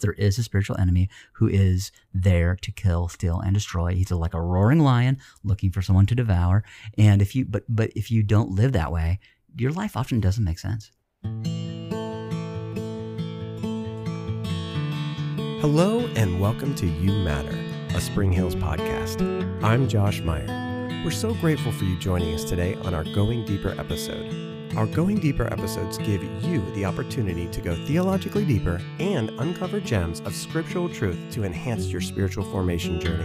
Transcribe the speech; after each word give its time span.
there 0.00 0.12
is 0.12 0.38
a 0.38 0.42
spiritual 0.42 0.76
enemy 0.78 1.08
who 1.34 1.48
is 1.48 1.90
there 2.12 2.56
to 2.56 2.70
kill, 2.70 3.08
steal, 3.08 3.40
and 3.40 3.54
destroy. 3.54 3.94
He's 3.94 4.10
like 4.10 4.34
a 4.34 4.40
roaring 4.40 4.80
lion 4.80 5.18
looking 5.42 5.70
for 5.70 5.80
someone 5.80 6.06
to 6.06 6.14
devour. 6.14 6.64
And 6.98 7.22
if 7.22 7.34
you, 7.34 7.46
but 7.46 7.64
but 7.68 7.90
if 7.96 8.10
you 8.10 8.22
don't 8.22 8.50
live 8.50 8.72
that 8.72 8.92
way, 8.92 9.20
your 9.56 9.72
life 9.72 9.96
often 9.96 10.20
doesn't 10.20 10.44
make 10.44 10.58
sense. 10.58 10.90
Hello 15.62 16.00
and 16.14 16.40
welcome 16.40 16.74
to 16.74 16.86
You 16.86 17.12
Matter, 17.24 17.58
a 17.96 18.00
Spring 18.00 18.30
Hills 18.30 18.54
podcast. 18.54 19.22
I'm 19.64 19.88
Josh 19.88 20.20
Meyer. 20.20 21.02
We're 21.04 21.10
so 21.10 21.32
grateful 21.34 21.72
for 21.72 21.84
you 21.84 21.98
joining 21.98 22.34
us 22.34 22.44
today 22.44 22.74
on 22.82 22.92
our 22.92 23.04
Going 23.04 23.46
Deeper 23.46 23.74
episode. 23.78 24.55
Our 24.76 24.84
Going 24.84 25.16
Deeper 25.16 25.50
episodes 25.50 25.96
give 25.96 26.22
you 26.22 26.60
the 26.74 26.84
opportunity 26.84 27.46
to 27.46 27.60
go 27.62 27.74
theologically 27.86 28.44
deeper 28.44 28.78
and 28.98 29.30
uncover 29.38 29.80
gems 29.80 30.20
of 30.20 30.34
scriptural 30.34 30.90
truth 30.90 31.18
to 31.30 31.44
enhance 31.44 31.86
your 31.86 32.02
spiritual 32.02 32.44
formation 32.44 33.00
journey. 33.00 33.24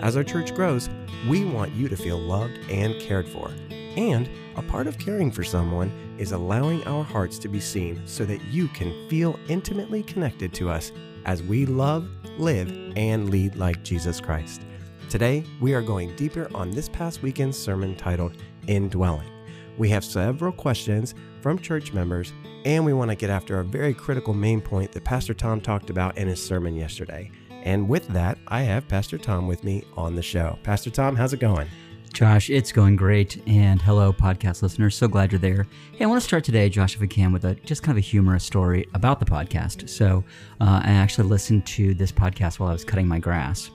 As 0.00 0.16
our 0.16 0.24
church 0.24 0.52
grows, 0.52 0.90
we 1.28 1.44
want 1.44 1.72
you 1.74 1.88
to 1.88 1.96
feel 1.96 2.18
loved 2.18 2.58
and 2.68 3.00
cared 3.00 3.28
for. 3.28 3.52
And 3.70 4.28
a 4.56 4.62
part 4.62 4.88
of 4.88 4.98
caring 4.98 5.30
for 5.30 5.44
someone 5.44 5.92
is 6.18 6.32
allowing 6.32 6.82
our 6.88 7.04
hearts 7.04 7.38
to 7.38 7.48
be 7.48 7.60
seen 7.60 8.02
so 8.04 8.24
that 8.24 8.42
you 8.46 8.66
can 8.66 9.08
feel 9.08 9.38
intimately 9.46 10.02
connected 10.02 10.52
to 10.54 10.70
us 10.70 10.90
as 11.24 11.40
we 11.40 11.66
love, 11.66 12.08
live, 12.36 12.68
and 12.96 13.30
lead 13.30 13.54
like 13.54 13.84
Jesus 13.84 14.20
Christ. 14.20 14.62
Today, 15.08 15.44
we 15.60 15.72
are 15.72 15.82
going 15.82 16.16
deeper 16.16 16.50
on 16.52 16.72
this 16.72 16.88
past 16.88 17.22
weekend's 17.22 17.56
sermon 17.56 17.94
titled 17.94 18.36
Indwelling. 18.66 19.39
We 19.80 19.88
have 19.88 20.04
several 20.04 20.52
questions 20.52 21.14
from 21.40 21.58
church 21.58 21.94
members, 21.94 22.34
and 22.66 22.84
we 22.84 22.92
want 22.92 23.12
to 23.12 23.14
get 23.14 23.30
after 23.30 23.60
a 23.60 23.64
very 23.64 23.94
critical 23.94 24.34
main 24.34 24.60
point 24.60 24.92
that 24.92 25.04
Pastor 25.04 25.32
Tom 25.32 25.58
talked 25.58 25.88
about 25.88 26.18
in 26.18 26.28
his 26.28 26.44
sermon 26.44 26.76
yesterday. 26.76 27.30
And 27.62 27.88
with 27.88 28.06
that, 28.08 28.36
I 28.46 28.60
have 28.60 28.86
Pastor 28.88 29.16
Tom 29.16 29.46
with 29.46 29.64
me 29.64 29.84
on 29.96 30.16
the 30.16 30.22
show. 30.22 30.58
Pastor 30.64 30.90
Tom, 30.90 31.16
how's 31.16 31.32
it 31.32 31.40
going? 31.40 31.66
Josh, 32.12 32.50
it's 32.50 32.72
going 32.72 32.94
great. 32.94 33.42
And 33.48 33.80
hello, 33.80 34.12
podcast 34.12 34.60
listeners. 34.60 34.96
So 34.96 35.08
glad 35.08 35.32
you're 35.32 35.38
there. 35.38 35.66
Hey, 35.92 36.04
I 36.04 36.08
want 36.08 36.20
to 36.20 36.28
start 36.28 36.44
today, 36.44 36.68
Josh, 36.68 36.94
if 36.94 37.00
we 37.00 37.08
can, 37.08 37.32
with 37.32 37.46
a 37.46 37.54
just 37.54 37.82
kind 37.82 37.96
of 37.96 38.04
a 38.04 38.06
humorous 38.06 38.44
story 38.44 38.86
about 38.92 39.18
the 39.18 39.24
podcast. 39.24 39.88
So 39.88 40.22
uh, 40.60 40.82
I 40.84 40.90
actually 40.90 41.28
listened 41.28 41.64
to 41.68 41.94
this 41.94 42.12
podcast 42.12 42.58
while 42.58 42.68
I 42.68 42.74
was 42.74 42.84
cutting 42.84 43.08
my 43.08 43.18
grass. 43.18 43.70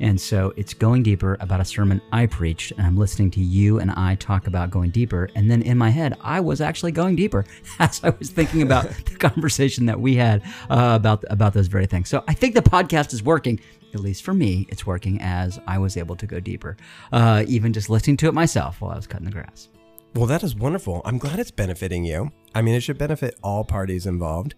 And 0.00 0.20
so 0.20 0.52
it's 0.56 0.74
going 0.74 1.02
deeper 1.02 1.36
about 1.40 1.60
a 1.60 1.64
sermon 1.64 2.00
I 2.12 2.26
preached, 2.26 2.72
and 2.72 2.86
I'm 2.86 2.96
listening 2.96 3.30
to 3.32 3.40
you 3.40 3.78
and 3.78 3.90
I 3.92 4.16
talk 4.16 4.46
about 4.46 4.70
going 4.70 4.90
deeper. 4.90 5.30
And 5.34 5.50
then 5.50 5.62
in 5.62 5.78
my 5.78 5.90
head, 5.90 6.16
I 6.20 6.40
was 6.40 6.60
actually 6.60 6.92
going 6.92 7.16
deeper 7.16 7.44
as 7.78 8.00
I 8.04 8.10
was 8.10 8.30
thinking 8.30 8.62
about 8.62 8.88
the 9.04 9.16
conversation 9.16 9.86
that 9.86 10.00
we 10.00 10.16
had 10.16 10.42
uh, 10.70 10.92
about 10.94 11.24
about 11.30 11.54
those 11.54 11.68
very 11.68 11.86
things. 11.86 12.08
So 12.08 12.22
I 12.28 12.34
think 12.34 12.54
the 12.54 12.62
podcast 12.62 13.12
is 13.12 13.22
working. 13.22 13.60
At 13.94 14.00
least 14.00 14.24
for 14.24 14.34
me, 14.34 14.66
it's 14.68 14.84
working 14.84 15.18
as 15.22 15.58
I 15.66 15.78
was 15.78 15.96
able 15.96 16.16
to 16.16 16.26
go 16.26 16.38
deeper, 16.38 16.76
uh, 17.12 17.44
even 17.46 17.72
just 17.72 17.88
listening 17.88 18.18
to 18.18 18.28
it 18.28 18.34
myself 18.34 18.80
while 18.80 18.90
I 18.90 18.96
was 18.96 19.06
cutting 19.06 19.24
the 19.24 19.32
grass. 19.32 19.68
Well, 20.14 20.26
that 20.26 20.42
is 20.42 20.54
wonderful. 20.54 21.02
I'm 21.04 21.18
glad 21.18 21.38
it's 21.38 21.50
benefiting 21.50 22.04
you. 22.04 22.32
I 22.54 22.62
mean, 22.62 22.74
it 22.74 22.80
should 22.80 22.98
benefit 22.98 23.38
all 23.42 23.64
parties 23.64 24.06
involved. 24.06 24.54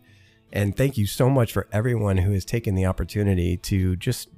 And 0.53 0.77
thank 0.77 0.97
you 0.97 1.07
so 1.07 1.29
much 1.29 1.53
for 1.53 1.67
everyone 1.73 2.19
who 2.19 2.33
has 2.33 2.45
taken 2.45 2.75
the 2.75 2.87
opportunity 2.87 3.57
to 3.59 3.97
just 3.97 4.29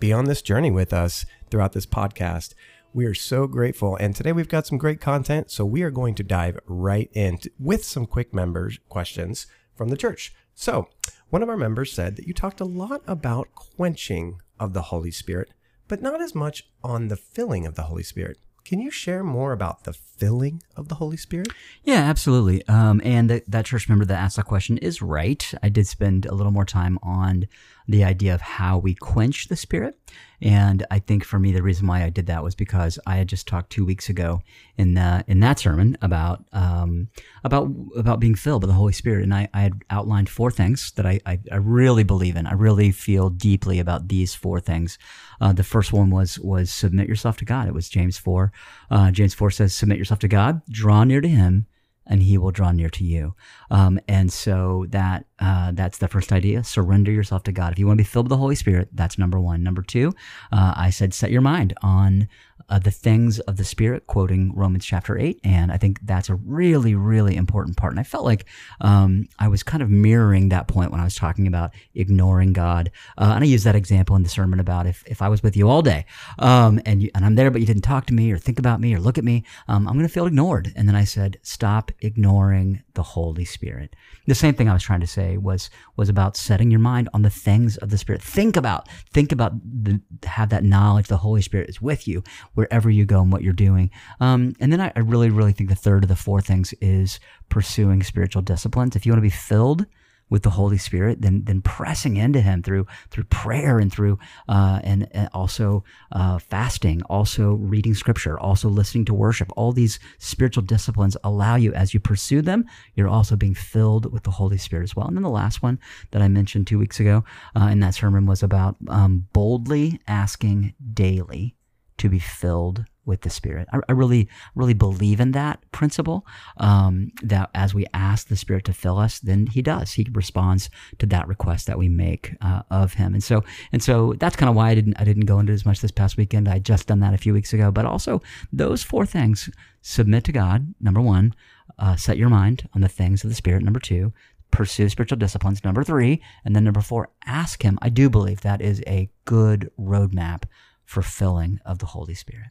be 0.00 0.12
on 0.12 0.24
this 0.24 0.42
journey 0.42 0.70
with 0.70 0.92
us 0.92 1.26
throughout 1.50 1.72
this 1.72 1.86
podcast. 1.86 2.54
We 2.92 3.04
are 3.04 3.14
so 3.14 3.46
grateful. 3.46 3.96
And 3.96 4.16
today 4.16 4.32
we've 4.32 4.48
got 4.48 4.66
some 4.66 4.78
great 4.78 5.00
content. 5.00 5.50
So 5.50 5.64
we 5.64 5.82
are 5.82 5.90
going 5.90 6.14
to 6.16 6.24
dive 6.24 6.58
right 6.66 7.10
in 7.12 7.38
with 7.58 7.84
some 7.84 8.06
quick 8.06 8.34
members 8.34 8.78
questions 8.88 9.46
from 9.76 9.90
the 9.90 9.96
church. 9.96 10.34
So 10.54 10.88
one 11.28 11.42
of 11.42 11.48
our 11.48 11.56
members 11.56 11.92
said 11.92 12.16
that 12.16 12.26
you 12.26 12.34
talked 12.34 12.60
a 12.60 12.64
lot 12.64 13.02
about 13.06 13.54
quenching 13.54 14.40
of 14.58 14.72
the 14.72 14.82
Holy 14.82 15.10
Spirit, 15.10 15.52
but 15.86 16.02
not 16.02 16.20
as 16.20 16.34
much 16.34 16.64
on 16.82 17.08
the 17.08 17.16
filling 17.16 17.66
of 17.66 17.74
the 17.74 17.82
Holy 17.82 18.02
Spirit. 18.02 18.38
Can 18.64 18.78
you 18.78 18.90
share 18.90 19.24
more 19.24 19.52
about 19.52 19.84
the 19.84 19.92
filling 19.92 20.62
of 20.76 20.88
the 20.88 20.96
Holy 20.96 21.16
Spirit? 21.16 21.48
Yeah, 21.82 22.00
absolutely. 22.00 22.66
Um, 22.68 23.00
and 23.04 23.42
that 23.46 23.64
church 23.64 23.88
member 23.88 24.04
that 24.04 24.18
asked 24.18 24.36
that 24.36 24.44
question 24.44 24.78
is 24.78 25.00
right. 25.00 25.52
I 25.62 25.70
did 25.70 25.86
spend 25.86 26.26
a 26.26 26.34
little 26.34 26.52
more 26.52 26.64
time 26.64 26.98
on 27.02 27.46
the 27.90 28.04
idea 28.04 28.32
of 28.32 28.40
how 28.40 28.78
we 28.78 28.94
quench 28.94 29.48
the 29.48 29.56
Spirit. 29.56 29.98
And 30.40 30.86
I 30.90 31.00
think 31.00 31.24
for 31.24 31.38
me, 31.38 31.52
the 31.52 31.62
reason 31.62 31.86
why 31.86 32.04
I 32.04 32.08
did 32.08 32.26
that 32.26 32.42
was 32.42 32.54
because 32.54 32.98
I 33.04 33.16
had 33.16 33.28
just 33.28 33.46
talked 33.46 33.70
two 33.70 33.84
weeks 33.84 34.08
ago 34.08 34.40
in 34.78 34.94
the, 34.94 35.24
in 35.26 35.40
that 35.40 35.58
sermon 35.58 35.98
about 36.00 36.44
um, 36.52 37.08
about 37.44 37.68
about 37.96 38.20
being 38.20 38.34
filled 38.34 38.62
by 38.62 38.68
the 38.68 38.72
Holy 38.74 38.92
Spirit, 38.92 39.24
and 39.24 39.34
I, 39.34 39.48
I 39.52 39.62
had 39.62 39.82
outlined 39.90 40.28
four 40.28 40.50
things 40.50 40.92
that 40.92 41.04
I, 41.04 41.20
I, 41.26 41.40
I 41.52 41.56
really 41.56 42.04
believe 42.04 42.36
in. 42.36 42.46
I 42.46 42.52
really 42.52 42.92
feel 42.92 43.28
deeply 43.28 43.80
about 43.80 44.08
these 44.08 44.34
four 44.34 44.60
things. 44.60 44.96
Uh, 45.40 45.52
the 45.52 45.64
first 45.64 45.92
one 45.92 46.10
was 46.10 46.38
was 46.38 46.70
submit 46.70 47.08
yourself 47.08 47.36
to 47.38 47.44
God. 47.44 47.68
It 47.68 47.74
was 47.74 47.88
James 47.88 48.16
four. 48.16 48.52
Uh, 48.90 49.10
James 49.10 49.34
four 49.34 49.50
says, 49.50 49.74
"Submit 49.74 49.98
yourself 49.98 50.20
to 50.20 50.28
God, 50.28 50.62
draw 50.70 51.04
near 51.04 51.20
to 51.20 51.28
Him." 51.28 51.66
And 52.10 52.22
he 52.22 52.36
will 52.36 52.50
draw 52.50 52.72
near 52.72 52.90
to 52.90 53.04
you. 53.04 53.34
Um, 53.70 54.00
and 54.08 54.30
so 54.32 54.84
that 54.88 55.24
uh, 55.38 55.70
that's 55.72 55.98
the 55.98 56.08
first 56.08 56.32
idea. 56.32 56.64
Surrender 56.64 57.12
yourself 57.12 57.44
to 57.44 57.52
God. 57.52 57.72
If 57.72 57.78
you 57.78 57.86
want 57.86 57.98
to 57.98 58.02
be 58.02 58.08
filled 58.08 58.26
with 58.26 58.30
the 58.30 58.36
Holy 58.36 58.56
Spirit, 58.56 58.88
that's 58.92 59.16
number 59.16 59.40
one. 59.40 59.62
Number 59.62 59.82
two, 59.82 60.12
uh, 60.52 60.74
I 60.76 60.90
said 60.90 61.14
set 61.14 61.30
your 61.30 61.40
mind 61.40 61.72
on 61.82 62.28
uh, 62.70 62.78
the 62.78 62.90
things 62.90 63.40
of 63.40 63.56
the 63.56 63.64
Spirit, 63.64 64.06
quoting 64.06 64.54
Romans 64.54 64.84
chapter 64.84 65.18
8. 65.18 65.40
And 65.44 65.72
I 65.72 65.76
think 65.76 66.00
that's 66.02 66.28
a 66.28 66.36
really, 66.36 66.94
really 66.94 67.36
important 67.36 67.76
part. 67.76 67.92
And 67.92 68.00
I 68.00 68.04
felt 68.04 68.24
like 68.24 68.46
um, 68.80 69.28
I 69.38 69.48
was 69.48 69.62
kind 69.62 69.82
of 69.82 69.90
mirroring 69.90 70.48
that 70.48 70.68
point 70.68 70.92
when 70.92 71.00
I 71.00 71.04
was 71.04 71.16
talking 71.16 71.46
about 71.46 71.72
ignoring 71.94 72.52
God. 72.52 72.90
Uh, 73.18 73.32
and 73.34 73.44
I 73.44 73.46
used 73.46 73.66
that 73.66 73.74
example 73.74 74.16
in 74.16 74.22
the 74.22 74.28
sermon 74.28 74.60
about 74.60 74.86
if, 74.86 75.04
if 75.06 75.20
I 75.20 75.28
was 75.28 75.42
with 75.42 75.56
you 75.56 75.68
all 75.68 75.82
day 75.82 76.06
um, 76.38 76.80
and, 76.86 77.02
you, 77.02 77.10
and 77.14 77.24
I'm 77.24 77.34
there, 77.34 77.50
but 77.50 77.60
you 77.60 77.66
didn't 77.66 77.82
talk 77.82 78.06
to 78.06 78.14
me 78.14 78.30
or 78.30 78.38
think 78.38 78.58
about 78.58 78.80
me 78.80 78.94
or 78.94 79.00
look 79.00 79.18
at 79.18 79.24
me, 79.24 79.44
um, 79.68 79.88
I'm 79.88 79.94
going 79.94 80.06
to 80.06 80.12
feel 80.12 80.26
ignored. 80.26 80.72
And 80.76 80.88
then 80.88 80.96
I 80.96 81.04
said, 81.04 81.38
stop 81.42 81.90
ignoring 82.00 82.82
the 82.94 83.02
Holy 83.02 83.44
Spirit. 83.44 83.94
The 84.26 84.34
same 84.34 84.54
thing 84.54 84.68
I 84.68 84.72
was 84.72 84.82
trying 84.82 85.00
to 85.00 85.06
say 85.06 85.36
was 85.36 85.70
was 85.96 86.08
about 86.08 86.36
setting 86.36 86.70
your 86.70 86.80
mind 86.80 87.08
on 87.12 87.22
the 87.22 87.30
things 87.30 87.76
of 87.78 87.90
the 87.90 87.98
Spirit. 87.98 88.22
Think 88.22 88.56
about, 88.56 88.88
think 89.12 89.32
about 89.32 89.52
the, 89.64 90.00
have 90.24 90.48
that 90.50 90.64
knowledge 90.64 91.08
the 91.08 91.18
Holy 91.18 91.42
Spirit 91.42 91.68
is 91.68 91.80
with 91.80 92.06
you 92.06 92.22
wherever 92.54 92.90
you 92.90 93.04
go 93.04 93.22
and 93.22 93.32
what 93.32 93.42
you're 93.42 93.52
doing. 93.52 93.90
Um, 94.20 94.54
and 94.60 94.72
then 94.72 94.80
I, 94.80 94.92
I 94.96 95.00
really, 95.00 95.30
really 95.30 95.52
think 95.52 95.68
the 95.68 95.76
third 95.76 96.04
of 96.04 96.08
the 96.08 96.16
four 96.16 96.40
things 96.40 96.72
is 96.80 97.20
pursuing 97.48 98.02
spiritual 98.02 98.42
disciplines. 98.42 98.96
If 98.96 99.06
you 99.06 99.12
want 99.12 99.18
to 99.18 99.22
be 99.22 99.30
filled 99.30 99.86
with 100.30 100.44
the 100.44 100.50
Holy 100.50 100.78
Spirit, 100.78 101.20
then 101.20 101.42
then 101.44 101.60
pressing 101.60 102.16
into 102.16 102.40
Him 102.40 102.62
through 102.62 102.86
through 103.10 103.24
prayer 103.24 103.78
and 103.78 103.92
through 103.92 104.18
uh, 104.48 104.80
and, 104.82 105.08
and, 105.12 105.28
also 105.34 105.84
uh, 106.12 106.38
fasting, 106.38 107.02
also 107.02 107.54
reading 107.54 107.94
Scripture, 107.94 108.38
also 108.38 108.68
listening 108.68 109.04
to 109.06 109.14
worship. 109.14 109.50
All 109.56 109.72
these 109.72 109.98
spiritual 110.18 110.62
disciplines 110.62 111.16
allow 111.24 111.56
you, 111.56 111.72
as 111.74 111.92
you 111.92 112.00
pursue 112.00 112.40
them, 112.40 112.64
you're 112.94 113.08
also 113.08 113.36
being 113.36 113.54
filled 113.54 114.12
with 114.12 114.22
the 114.22 114.30
Holy 114.30 114.56
Spirit 114.56 114.84
as 114.84 114.96
well. 114.96 115.06
And 115.06 115.16
then 115.16 115.22
the 115.22 115.28
last 115.28 115.62
one 115.62 115.78
that 116.12 116.22
I 116.22 116.28
mentioned 116.28 116.66
two 116.66 116.78
weeks 116.78 117.00
ago 117.00 117.24
uh, 117.54 117.66
in 117.66 117.80
that 117.80 117.94
sermon 117.94 118.26
was 118.26 118.42
about 118.42 118.76
um, 118.88 119.26
boldly 119.32 120.00
asking 120.06 120.74
daily 120.94 121.56
to 121.98 122.08
be 122.08 122.18
filled 122.18 122.84
with 123.04 123.22
the 123.22 123.30
Spirit. 123.30 123.68
I, 123.72 123.80
I 123.88 123.92
really, 123.92 124.28
really 124.54 124.74
believe 124.74 125.20
in 125.20 125.32
that 125.32 125.60
principle. 125.72 126.26
Um, 126.58 127.12
that 127.22 127.50
as 127.54 127.74
we 127.74 127.86
ask 127.94 128.28
the 128.28 128.36
Spirit 128.36 128.64
to 128.66 128.72
fill 128.72 128.98
us, 128.98 129.18
then 129.18 129.46
He 129.46 129.62
does. 129.62 129.92
He 129.92 130.06
responds 130.12 130.70
to 130.98 131.06
that 131.06 131.28
request 131.28 131.66
that 131.66 131.78
we 131.78 131.88
make 131.88 132.34
uh, 132.40 132.62
of 132.70 132.94
Him. 132.94 133.14
And 133.14 133.22
so, 133.22 133.44
and 133.72 133.82
so 133.82 134.14
that's 134.18 134.36
kind 134.36 134.50
of 134.50 134.56
why 134.56 134.70
I 134.70 134.74
didn't, 134.74 135.00
I 135.00 135.04
didn't 135.04 135.26
go 135.26 135.38
into 135.38 135.52
as 135.52 135.66
much 135.66 135.80
this 135.80 135.90
past 135.90 136.16
weekend. 136.16 136.48
I 136.48 136.58
just 136.58 136.86
done 136.86 137.00
that 137.00 137.14
a 137.14 137.18
few 137.18 137.32
weeks 137.32 137.52
ago. 137.52 137.70
But 137.70 137.86
also, 137.86 138.22
those 138.52 138.82
four 138.82 139.06
things: 139.06 139.50
submit 139.82 140.24
to 140.24 140.32
God. 140.32 140.74
Number 140.80 141.00
one, 141.00 141.34
uh, 141.78 141.96
set 141.96 142.18
your 142.18 142.28
mind 142.28 142.68
on 142.74 142.80
the 142.80 142.88
things 142.88 143.24
of 143.24 143.30
the 143.30 143.36
Spirit. 143.36 143.62
Number 143.62 143.80
two, 143.80 144.12
pursue 144.50 144.88
spiritual 144.88 145.18
disciplines. 145.18 145.64
Number 145.64 145.84
three, 145.84 146.22
and 146.44 146.54
then 146.54 146.64
number 146.64 146.80
four, 146.80 147.10
ask 147.26 147.62
Him. 147.62 147.78
I 147.82 147.88
do 147.88 148.10
believe 148.10 148.42
that 148.42 148.60
is 148.60 148.82
a 148.86 149.10
good 149.24 149.70
roadmap 149.78 150.44
for 150.84 151.02
filling 151.02 151.60
of 151.64 151.78
the 151.78 151.86
Holy 151.86 152.14
Spirit. 152.14 152.50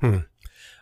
Hmm. 0.00 0.18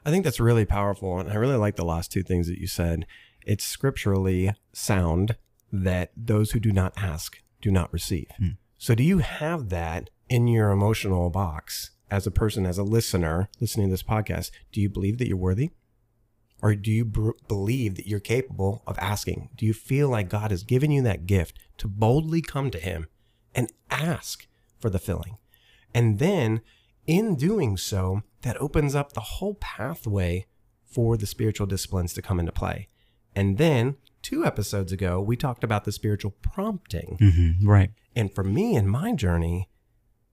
I 0.05 0.11
think 0.11 0.25
that's 0.25 0.40
really 0.40 0.64
powerful. 0.64 1.19
And 1.19 1.31
I 1.31 1.34
really 1.34 1.56
like 1.56 1.76
the 1.76 1.84
last 1.84 2.12
two 2.12 2.22
things 2.22 2.46
that 2.49 2.58
you 2.58 2.66
said. 2.66 3.06
It's 3.46 3.64
scripturally 3.64 4.52
sound 4.72 5.37
that 5.72 6.12
those 6.16 6.52
who 6.52 6.61
do 6.61 6.72
not 6.72 6.93
ask 6.96 7.43
do 7.61 7.70
not 7.70 7.93
receive. 7.93 8.28
Hmm. 8.38 8.49
So, 8.78 8.94
do 8.94 9.02
you 9.02 9.19
have 9.19 9.70
that 9.70 10.11
in 10.28 10.46
your 10.46 10.70
emotional 10.70 11.31
box 11.31 11.90
as 12.11 12.26
a 12.26 12.31
person, 12.31 12.66
as 12.66 12.78
a 12.78 12.82
listener 12.82 13.49
listening 13.61 13.88
to 13.88 13.93
this 13.93 14.02
podcast? 14.02 14.50
Do 14.72 14.81
you 14.81 14.88
believe 14.88 15.19
that 15.19 15.28
you're 15.28 15.37
worthy? 15.37 15.70
Or 16.62 16.75
do 16.75 16.90
you 16.90 17.05
b- 17.05 17.32
believe 17.49 17.96
that 17.96 18.06
you're 18.06 18.20
capable 18.20 18.82
of 18.87 18.99
asking? 18.99 19.50
Do 19.56 19.66
you 19.66 19.75
feel 19.75 20.08
like 20.08 20.28
God 20.28 20.50
has 20.50 20.62
given 20.62 20.90
you 20.90 21.02
that 21.02 21.26
gift 21.26 21.58
to 21.78 21.88
boldly 21.88 22.40
come 22.40 22.70
to 22.70 22.78
Him 22.78 23.06
and 23.55 23.72
ask 23.90 24.46
for 24.78 24.88
the 24.88 24.99
filling? 24.99 25.37
And 25.93 26.19
then 26.19 26.62
in 27.06 27.37
doing 27.37 27.76
so, 27.76 28.22
that 28.44 28.61
opens 28.61 28.94
up 28.94 29.12
the 29.12 29.20
whole 29.20 29.55
pathway 29.55 30.46
for 30.87 31.17
the 31.17 31.26
spiritual 31.26 31.67
disciplines 31.67 32.14
to 32.14 32.23
come 32.23 32.38
into 32.38 32.52
play. 32.52 32.88
And 33.35 33.58
then 33.58 33.96
two 34.23 34.44
episodes 34.44 34.93
ago, 34.93 35.20
we 35.20 35.37
talked 35.37 35.64
about 35.64 35.85
the 35.85 35.93
spiritual 35.93 36.35
prompting. 36.41 37.19
Mm-hmm, 37.20 37.69
right. 37.69 37.91
And 38.14 38.32
for 38.32 38.44
me 38.44 38.76
in 38.76 38.87
my 38.87 39.12
journey, 39.12 39.69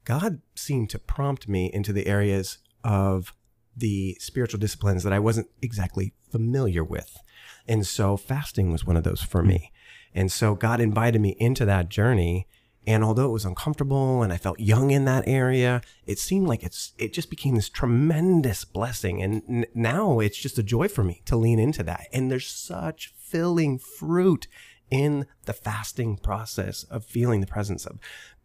God 0.04 0.42
seemed 0.56 0.90
to 0.92 1.00
prompt 1.00 1.48
me 1.48 1.72
into 1.74 1.92
the 1.92 2.06
areas 2.06 2.60
of 2.84 3.34
the 3.76 4.18
spiritual 4.20 4.60
disciplines 4.60 5.04
that 5.04 5.14
I 5.14 5.20
wasn't 5.20 5.50
exactly 5.62 6.14
familiar 6.30 6.84
with. 6.84 7.18
And 7.68 7.88
so 7.88 8.18
fasting 8.18 8.72
was 8.72 8.86
one 8.86 8.98
of 8.98 9.04
those 9.04 9.22
for 9.22 9.42
me. 9.42 9.72
And 10.14 10.32
so 10.32 10.56
God 10.56 10.82
invited 10.82 11.22
me 11.22 11.36
into 11.40 11.66
that 11.66 11.90
journey. 11.90 12.48
And 12.88 13.04
although 13.04 13.26
it 13.26 13.34
was 13.34 13.46
uncomfortable 13.46 14.24
and 14.24 14.34
I 14.34 14.38
felt 14.38 14.60
young 14.60 14.90
in 14.90 15.06
that 15.06 15.28
area, 15.28 15.82
it 16.06 16.18
seemed 16.18 16.48
like 16.48 16.64
it's 16.64 16.94
it 16.98 17.14
just 17.14 17.30
became 17.30 17.56
this 17.56 17.70
tremendous 17.70 18.66
blessing. 18.66 19.22
And 19.22 19.44
n- 19.48 19.66
now 19.76 20.20
it's 20.20 20.38
just 20.38 20.58
a 20.58 20.64
joy 20.64 20.88
for 20.88 21.04
me 21.04 21.22
to 21.26 21.36
lean 21.36 21.60
into 21.60 21.84
that. 21.84 22.08
And 22.12 22.32
there's 22.32 22.48
such 22.48 23.14
filling 23.18 23.78
fruit 23.78 24.48
in 24.90 25.26
the 25.46 25.54
fasting 25.54 26.18
process 26.18 26.84
of 26.84 27.06
feeling 27.06 27.40
the 27.40 27.48
presence 27.48 27.86
of 27.86 28.00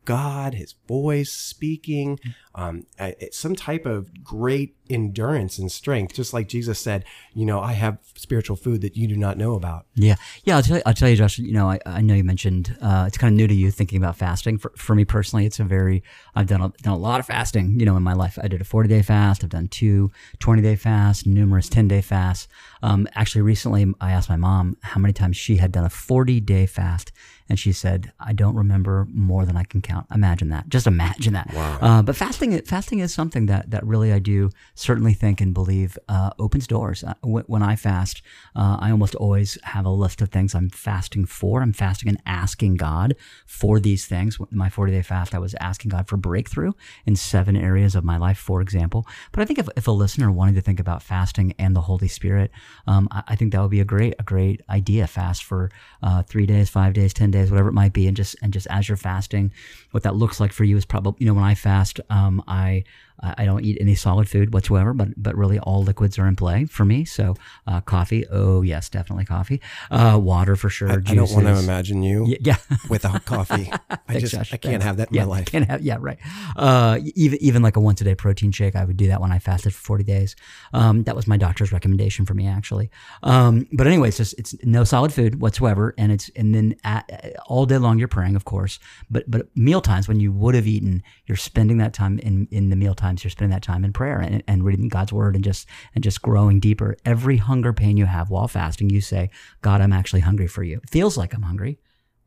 God, 0.04 0.54
His 0.54 0.74
voice 0.86 1.32
speaking, 1.32 2.18
um, 2.54 2.86
some 3.32 3.56
type 3.56 3.84
of 3.84 4.22
great 4.22 4.76
endurance 4.90 5.58
and 5.58 5.70
strength. 5.70 6.14
Just 6.14 6.32
like 6.32 6.48
Jesus 6.48 6.78
said, 6.78 7.04
you 7.34 7.44
know, 7.46 7.60
I 7.60 7.72
have 7.72 7.98
spiritual 8.14 8.56
food 8.56 8.80
that 8.82 8.96
you 8.96 9.06
do 9.06 9.16
not 9.16 9.36
know 9.36 9.54
about. 9.54 9.86
Yeah, 9.94 10.16
yeah. 10.44 10.56
I'll 10.56 10.62
tell 10.62 10.76
you, 10.76 10.82
I'll 10.86 10.94
tell 10.94 11.08
you, 11.08 11.16
Josh. 11.16 11.38
You 11.38 11.52
know, 11.52 11.70
I, 11.70 11.78
I 11.86 12.00
know 12.00 12.14
you 12.14 12.24
mentioned 12.24 12.76
uh, 12.80 13.04
it's 13.06 13.18
kind 13.18 13.32
of 13.32 13.36
new 13.36 13.46
to 13.46 13.54
you 13.54 13.70
thinking 13.70 13.98
about 13.98 14.16
fasting. 14.16 14.58
For, 14.58 14.72
for 14.76 14.94
me 14.94 15.04
personally, 15.04 15.46
it's 15.46 15.60
a 15.60 15.64
very 15.64 16.02
I've 16.34 16.46
done 16.46 16.60
a, 16.60 16.68
done 16.82 16.94
a 16.94 16.98
lot 16.98 17.20
of 17.20 17.26
fasting. 17.26 17.78
You 17.78 17.86
know, 17.86 17.96
in 17.96 18.02
my 18.02 18.14
life, 18.14 18.38
I 18.42 18.48
did 18.48 18.60
a 18.60 18.64
40 18.64 18.88
day 18.88 19.02
fast. 19.02 19.44
I've 19.44 19.50
done 19.50 19.68
two 19.68 20.10
20 20.38 20.62
day 20.62 20.76
fasts, 20.76 21.26
numerous 21.26 21.68
10 21.68 21.88
day 21.88 22.00
fasts. 22.00 22.48
Um, 22.82 23.08
actually, 23.14 23.42
recently, 23.42 23.92
I 24.00 24.12
asked 24.12 24.28
my 24.28 24.36
mom 24.36 24.76
how 24.82 25.00
many 25.00 25.12
times 25.12 25.36
she 25.36 25.56
had 25.56 25.72
done 25.72 25.84
a 25.84 25.90
40 25.90 26.40
day 26.40 26.66
fast 26.66 27.12
and 27.48 27.58
she 27.58 27.72
said, 27.72 28.12
I 28.18 28.32
don't 28.32 28.56
remember 28.56 29.06
more 29.12 29.44
than 29.44 29.56
I 29.56 29.62
can 29.62 29.80
count. 29.80 30.06
Imagine 30.12 30.48
that. 30.48 30.68
Just 30.68 30.86
imagine 30.86 31.34
that. 31.34 31.52
Wow. 31.54 31.78
Uh, 31.80 32.02
but 32.02 32.16
fasting, 32.16 32.60
fasting 32.62 32.98
is 32.98 33.14
something 33.14 33.46
that, 33.46 33.70
that 33.70 33.86
really 33.86 34.12
I 34.12 34.18
do 34.18 34.50
certainly 34.76 35.14
think 35.14 35.40
and 35.40 35.54
believe 35.54 35.98
uh, 36.08 36.30
opens 36.38 36.66
doors. 36.66 37.04
Uh, 37.04 37.14
when 37.22 37.62
I 37.62 37.76
fast, 37.76 38.22
uh, 38.54 38.78
I 38.80 38.90
almost 38.90 39.14
always 39.14 39.58
have 39.62 39.84
a 39.84 39.90
list 39.90 40.20
of 40.20 40.28
things 40.28 40.54
I'm 40.54 40.70
fasting 40.70 41.26
for. 41.26 41.62
I'm 41.62 41.72
fasting 41.72 42.08
and 42.08 42.20
asking 42.26 42.76
God 42.76 43.16
for 43.46 43.80
these 43.80 44.06
things. 44.06 44.38
My 44.50 44.68
40 44.68 44.92
day 44.92 45.02
fast, 45.02 45.34
I 45.34 45.38
was 45.38 45.54
asking 45.60 45.90
God 45.90 46.08
for 46.08 46.16
breakthrough 46.16 46.72
in 47.06 47.16
seven 47.16 47.56
areas 47.56 47.94
of 47.94 48.04
my 48.04 48.16
life, 48.16 48.38
for 48.38 48.60
example. 48.60 49.06
But 49.32 49.40
I 49.40 49.44
think 49.44 49.58
if, 49.58 49.68
if 49.76 49.88
a 49.88 49.92
listener 49.92 50.30
wanted 50.30 50.56
to 50.56 50.60
think 50.60 50.80
about 50.80 51.02
fasting 51.02 51.54
and 51.58 51.74
the 51.74 51.82
Holy 51.82 52.08
Spirit, 52.08 52.50
um, 52.86 53.08
I, 53.10 53.22
I, 53.28 53.36
think 53.36 53.52
that 53.52 53.62
would 53.62 53.70
be 53.70 53.80
a 53.80 53.84
great, 53.84 54.14
a 54.18 54.22
great 54.22 54.62
idea. 54.68 55.06
Fast 55.06 55.44
for 55.44 55.70
uh, 56.02 56.22
three 56.22 56.46
days, 56.46 56.68
five 56.68 56.92
days, 56.92 57.14
10 57.14 57.30
days 57.30 57.36
days, 57.36 57.50
whatever 57.50 57.68
it 57.68 57.72
might 57.72 57.92
be, 57.92 58.06
and 58.06 58.16
just 58.16 58.36
and 58.42 58.52
just 58.52 58.66
as 58.70 58.88
you're 58.88 58.96
fasting, 58.96 59.52
what 59.90 60.02
that 60.02 60.16
looks 60.16 60.40
like 60.40 60.52
for 60.52 60.64
you 60.64 60.76
is 60.76 60.84
probably 60.84 61.14
you 61.18 61.26
know 61.26 61.34
when 61.34 61.44
I 61.44 61.54
fast, 61.54 62.00
um, 62.10 62.42
I 62.46 62.84
I 63.22 63.44
don't 63.44 63.64
eat 63.64 63.78
any 63.80 63.94
solid 63.94 64.28
food 64.28 64.52
whatsoever, 64.52 64.92
but 64.92 65.08
but 65.16 65.34
really 65.36 65.58
all 65.58 65.82
liquids 65.82 66.18
are 66.18 66.26
in 66.26 66.36
play 66.36 66.66
for 66.66 66.84
me. 66.84 67.04
So 67.04 67.34
uh, 67.66 67.80
coffee, 67.80 68.26
oh 68.30 68.62
yes, 68.62 68.88
definitely 68.88 69.24
coffee. 69.24 69.60
Uh, 69.90 70.18
water 70.22 70.54
for 70.54 70.68
sure. 70.68 70.90
I, 70.90 70.94
I 70.94 70.98
don't 70.98 71.30
want 71.32 71.46
to 71.46 71.58
imagine 71.58 72.02
you, 72.02 72.34
yeah, 72.40 72.56
without 72.90 73.24
coffee. 73.24 73.72
I 74.08 74.18
just 74.18 74.32
Josh, 74.32 74.52
I 74.52 74.58
can't 74.58 74.82
have 74.82 74.98
that 74.98 75.08
in 75.08 75.14
yeah, 75.14 75.22
my 75.22 75.28
life. 75.28 75.46
Can't 75.46 75.66
have, 75.68 75.80
yeah, 75.80 75.96
right. 75.98 76.18
Uh, 76.56 76.98
even 77.14 77.42
even 77.42 77.62
like 77.62 77.76
a 77.76 77.80
once 77.80 78.00
a 78.00 78.04
day 78.04 78.14
protein 78.14 78.52
shake, 78.52 78.76
I 78.76 78.84
would 78.84 78.96
do 78.96 79.08
that 79.08 79.20
when 79.20 79.32
I 79.32 79.38
fasted 79.38 79.74
for 79.74 79.80
forty 79.80 80.04
days. 80.04 80.36
Um, 80.74 81.04
that 81.04 81.16
was 81.16 81.26
my 81.26 81.38
doctor's 81.38 81.72
recommendation 81.72 82.26
for 82.26 82.34
me 82.34 82.46
actually. 82.46 82.90
Um, 83.22 83.66
but 83.72 83.86
anyway, 83.86 84.08
it's, 84.08 84.18
just 84.18 84.34
it's 84.38 84.54
no 84.62 84.84
solid 84.84 85.12
food 85.12 85.40
whatsoever, 85.40 85.94
and 85.96 86.12
it's 86.12 86.28
and 86.36 86.54
then 86.54 86.76
at, 86.84 87.34
all 87.46 87.64
day 87.64 87.78
long 87.78 87.98
you're 87.98 88.08
praying, 88.08 88.36
of 88.36 88.44
course. 88.44 88.78
But 89.10 89.30
but 89.30 89.48
meal 89.56 89.80
times 89.80 90.06
when 90.06 90.20
you 90.20 90.32
would 90.32 90.54
have 90.54 90.66
eaten, 90.66 91.02
you're 91.24 91.36
spending 91.36 91.78
that 91.78 91.94
time 91.94 92.18
in 92.18 92.46
in 92.50 92.68
the 92.68 92.76
meal 92.76 92.94
time 92.94 93.05
times 93.06 93.24
you're 93.24 93.30
spending 93.30 93.54
that 93.54 93.62
time 93.62 93.84
in 93.84 93.92
prayer 93.92 94.18
and, 94.18 94.42
and 94.46 94.64
reading 94.64 94.88
God's 94.88 95.12
word 95.12 95.34
and 95.34 95.44
just 95.44 95.68
and 95.94 96.04
just 96.04 96.22
growing 96.22 96.60
deeper. 96.60 96.96
Every 97.04 97.36
hunger 97.36 97.72
pain 97.72 97.96
you 97.96 98.06
have 98.06 98.30
while 98.30 98.48
fasting, 98.48 98.90
you 98.90 99.00
say, 99.00 99.30
God, 99.62 99.80
I'm 99.80 99.92
actually 99.92 100.20
hungry 100.20 100.48
for 100.48 100.62
you. 100.62 100.80
It 100.82 100.90
feels 100.90 101.16
like 101.16 101.34
I'm 101.34 101.42
hungry, 101.42 101.78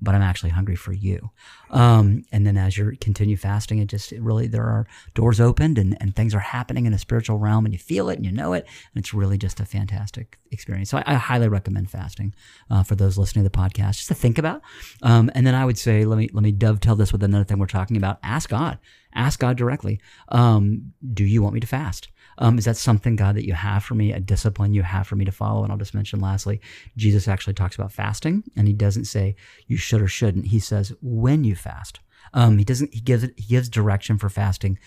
but 0.02 0.16
I'm 0.16 0.22
actually 0.22 0.52
hungry 0.52 0.76
for 0.76 0.94
you. 0.94 1.32
Um, 1.70 2.24
and 2.32 2.48
then 2.48 2.58
as 2.58 2.78
you 2.78 2.94
continue 3.02 3.38
fasting, 3.38 3.80
it 3.80 3.88
just 3.88 4.14
it 4.14 4.22
really 4.22 4.48
there 4.48 4.64
are 4.64 4.88
doors 5.14 5.40
opened 5.40 5.78
and, 5.78 5.98
and 6.02 6.16
things 6.16 6.34
are 6.34 6.40
happening 6.40 6.86
in 6.86 6.92
the 6.92 6.98
spiritual 6.98 7.38
realm, 7.38 7.66
and 7.66 7.74
you 7.74 7.80
feel 7.80 8.10
it 8.10 8.16
and 8.18 8.26
you 8.26 8.32
know 8.32 8.54
it, 8.54 8.66
and 8.94 9.02
it's 9.02 9.14
really 9.14 9.38
just 9.38 9.60
a 9.60 9.66
fantastic 9.66 10.38
experience. 10.52 10.90
So 10.90 10.98
I, 11.00 11.04
I 11.06 11.14
highly 11.16 11.50
recommend 11.50 11.92
fasting 11.92 12.34
uh, 12.70 12.84
for 12.84 12.96
those 12.96 13.18
listening 13.18 13.44
to 13.44 13.50
the 13.50 13.58
podcast, 13.58 13.98
just 13.98 14.08
to 14.08 14.16
think 14.16 14.38
about. 14.38 14.62
Um, 15.04 15.30
and 15.36 15.46
then 15.46 15.56
I 15.56 15.66
would 15.66 15.78
say, 15.78 16.06
let 16.06 16.18
me 16.18 16.30
let 16.32 16.44
me 16.44 16.54
dovetail 16.54 16.96
this 16.96 17.12
with 17.12 17.24
another 17.24 17.44
thing 17.44 17.60
we're 17.60 17.68
talking 17.68 17.98
about. 17.98 18.20
Ask 18.24 18.50
God, 18.50 18.80
ask 19.14 19.40
God 19.40 19.58
directly. 19.58 20.00
Um, 20.30 20.94
do 21.14 21.24
you 21.24 21.42
want 21.42 21.54
me 21.54 21.60
to 21.60 21.68
fast? 21.68 22.10
Um, 22.38 22.58
is 22.58 22.66
that 22.66 22.78
something, 22.78 23.16
God, 23.16 23.36
that 23.36 23.46
you 23.46 23.54
have 23.54 23.84
for 23.84 23.96
me, 23.96 24.14
a 24.14 24.20
discipline 24.20 24.74
you 24.74 24.84
have 24.84 25.08
for 25.08 25.16
me 25.16 25.26
to 25.26 25.32
follow? 25.32 25.64
And 25.64 25.72
I'll 25.72 25.78
just 25.78 25.94
mention 25.94 26.20
lastly, 26.20 26.62
Jesus 26.96 27.28
actually 27.28 27.54
talks 27.54 27.76
about 27.76 27.92
fasting, 27.92 28.44
and 28.56 28.68
he 28.68 28.74
doesn't 28.74 29.06
say 29.06 29.36
you 29.68 29.78
should 29.78 30.02
or 30.02 30.08
shouldn't. 30.08 30.48
He 30.48 30.60
says 30.60 30.94
when 31.02 31.44
you 31.44 31.56
fast. 31.56 32.00
Um, 32.34 32.58
he 32.58 32.64
doesn't. 32.64 32.94
He 32.94 33.02
gives 33.02 33.24
he 33.24 33.44
gives 33.48 33.70
direction 33.70 34.18
for 34.18 34.30
fasting, 34.30 34.78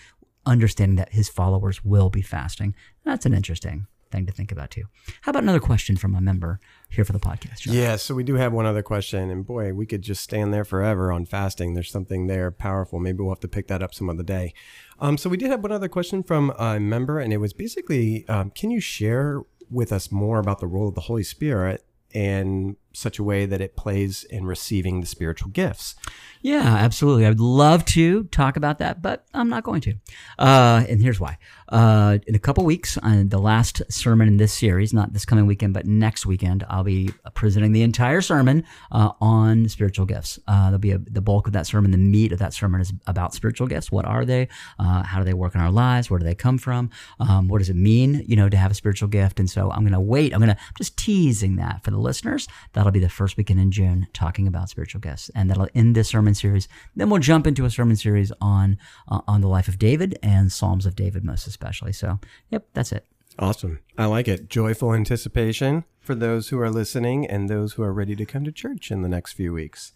understanding 0.45 0.95
that 0.95 1.13
his 1.13 1.29
followers 1.29 1.83
will 1.83 2.09
be 2.09 2.21
fasting. 2.21 2.75
That's 3.03 3.25
an 3.25 3.33
interesting 3.33 3.87
thing 4.13 4.25
to 4.27 4.31
think 4.31 4.51
about 4.51 4.71
too. 4.71 4.83
How 5.21 5.31
about 5.31 5.43
another 5.43 5.59
question 5.59 5.97
from 5.97 6.15
a 6.15 6.21
member 6.21 6.61
here 6.89 7.03
for 7.03 7.11
the 7.11 7.19
podcast? 7.19 7.65
Yeah, 7.65 7.97
so 7.97 8.15
we 8.15 8.23
do 8.23 8.35
have 8.35 8.53
one 8.53 8.65
other 8.65 8.83
question, 8.83 9.29
and 9.29 9.45
boy, 9.45 9.73
we 9.73 9.85
could 9.85 10.01
just 10.01 10.23
stand 10.23 10.53
there 10.53 10.63
forever 10.63 11.11
on 11.11 11.25
fasting. 11.25 11.73
There's 11.73 11.91
something 11.91 12.27
there 12.27 12.51
powerful. 12.51 12.99
Maybe 12.99 13.17
we'll 13.19 13.33
have 13.33 13.39
to 13.41 13.47
pick 13.49 13.67
that 13.67 13.83
up 13.83 13.93
some 13.93 14.09
other 14.09 14.23
day. 14.23 14.53
Um, 14.99 15.17
so 15.17 15.29
we 15.29 15.35
did 15.35 15.49
have 15.49 15.61
one 15.61 15.73
other 15.73 15.89
question 15.89 16.23
from 16.23 16.53
a 16.57 16.79
member, 16.79 17.19
and 17.19 17.33
it 17.33 17.37
was 17.37 17.51
basically, 17.51 18.25
um, 18.29 18.51
can 18.51 18.71
you 18.71 18.79
share 18.79 19.41
with 19.69 19.91
us 19.91 20.11
more 20.11 20.39
about 20.39 20.59
the 20.59 20.67
role 20.67 20.87
of 20.87 20.95
the 20.95 21.01
Holy 21.01 21.23
Spirit 21.23 21.83
in 22.11 22.77
such 22.93 23.19
a 23.19 23.23
way 23.23 23.45
that 23.45 23.61
it 23.61 23.75
plays 23.75 24.23
in 24.23 24.45
receiving 24.45 25.01
the 25.01 25.07
spiritual 25.07 25.49
gifts? 25.49 25.95
Yeah, 26.41 26.75
absolutely. 26.75 27.25
I 27.25 27.29
would 27.29 27.39
love 27.39 27.85
to 27.85 28.25
talk 28.25 28.57
about 28.57 28.79
that, 28.79 29.01
but 29.01 29.25
I'm 29.33 29.47
not 29.49 29.63
going 29.63 29.81
to. 29.81 29.95
Uh, 30.37 30.83
and 30.89 31.01
here's 31.01 31.19
why. 31.19 31.37
Uh, 31.69 32.17
in 32.27 32.35
a 32.35 32.39
couple 32.39 32.65
weeks, 32.65 32.97
on 32.97 33.29
the 33.29 33.37
last 33.37 33.81
sermon 33.89 34.27
in 34.27 34.37
this 34.37 34.53
series, 34.53 34.93
not 34.93 35.13
this 35.13 35.23
coming 35.23 35.45
weekend, 35.45 35.73
but 35.73 35.85
next 35.85 36.25
weekend, 36.25 36.65
I'll 36.69 36.83
be 36.83 37.11
presenting 37.33 37.71
the 37.71 37.81
entire 37.81 38.21
sermon 38.21 38.65
uh, 38.91 39.11
on 39.21 39.69
spiritual 39.69 40.05
gifts. 40.05 40.37
Uh, 40.45 40.65
there'll 40.65 40.79
be 40.79 40.91
a, 40.91 40.97
the 40.97 41.21
bulk 41.21 41.47
of 41.47 41.53
that 41.53 41.65
sermon, 41.65 41.91
the 41.91 41.97
meat 41.97 42.33
of 42.33 42.39
that 42.39 42.53
sermon 42.53 42.81
is 42.81 42.91
about 43.07 43.33
spiritual 43.33 43.67
gifts. 43.67 43.91
What 43.91 44.05
are 44.05 44.25
they? 44.25 44.49
Uh, 44.77 45.03
how 45.03 45.19
do 45.19 45.25
they 45.25 45.33
work 45.33 45.55
in 45.55 45.61
our 45.61 45.71
lives? 45.71 46.09
Where 46.09 46.19
do 46.19 46.25
they 46.25 46.35
come 46.35 46.57
from? 46.57 46.89
Um, 47.21 47.47
what 47.47 47.59
does 47.59 47.69
it 47.69 47.75
mean, 47.75 48.23
you 48.27 48.35
know, 48.35 48.49
to 48.49 48.57
have 48.57 48.69
a 48.69 48.75
spiritual 48.75 49.07
gift? 49.07 49.39
And 49.39 49.49
so 49.49 49.71
I'm 49.71 49.81
going 49.81 49.93
to 49.93 49.99
wait. 49.99 50.33
I'm 50.33 50.41
going 50.41 50.53
to 50.53 50.61
just 50.77 50.97
teasing 50.97 51.55
that 51.55 51.83
for 51.83 51.91
the 51.91 51.97
listeners. 51.97 52.47
That'll 52.83 52.91
be 52.91 52.99
the 52.99 53.07
first 53.07 53.37
weekend 53.37 53.61
in 53.61 53.71
June, 53.71 54.07
talking 54.11 54.45
about 54.45 54.67
spiritual 54.67 54.99
gifts, 54.99 55.31
and 55.33 55.49
that'll 55.49 55.69
end 55.73 55.95
this 55.95 56.09
sermon 56.09 56.33
series. 56.33 56.67
Then 56.97 57.09
we'll 57.09 57.21
jump 57.21 57.47
into 57.47 57.63
a 57.63 57.69
sermon 57.69 57.95
series 57.95 58.33
on 58.41 58.77
uh, 59.07 59.21
on 59.25 59.39
the 59.39 59.47
life 59.47 59.69
of 59.69 59.79
David 59.79 60.19
and 60.21 60.51
Psalms 60.51 60.85
of 60.85 60.93
David 60.93 61.23
most 61.23 61.47
especially. 61.47 61.93
So, 61.93 62.19
yep, 62.49 62.67
that's 62.73 62.91
it. 62.91 63.05
Awesome. 63.39 63.79
I 63.97 64.07
like 64.07 64.27
it. 64.27 64.49
Joyful 64.49 64.93
anticipation 64.93 65.85
for 66.01 66.13
those 66.13 66.49
who 66.49 66.59
are 66.59 66.69
listening 66.69 67.25
and 67.25 67.49
those 67.49 67.75
who 67.75 67.83
are 67.83 67.93
ready 67.93 68.17
to 68.17 68.25
come 68.25 68.43
to 68.43 68.51
church 68.51 68.91
in 68.91 69.01
the 69.01 69.07
next 69.07 69.31
few 69.31 69.53
weeks. 69.53 69.93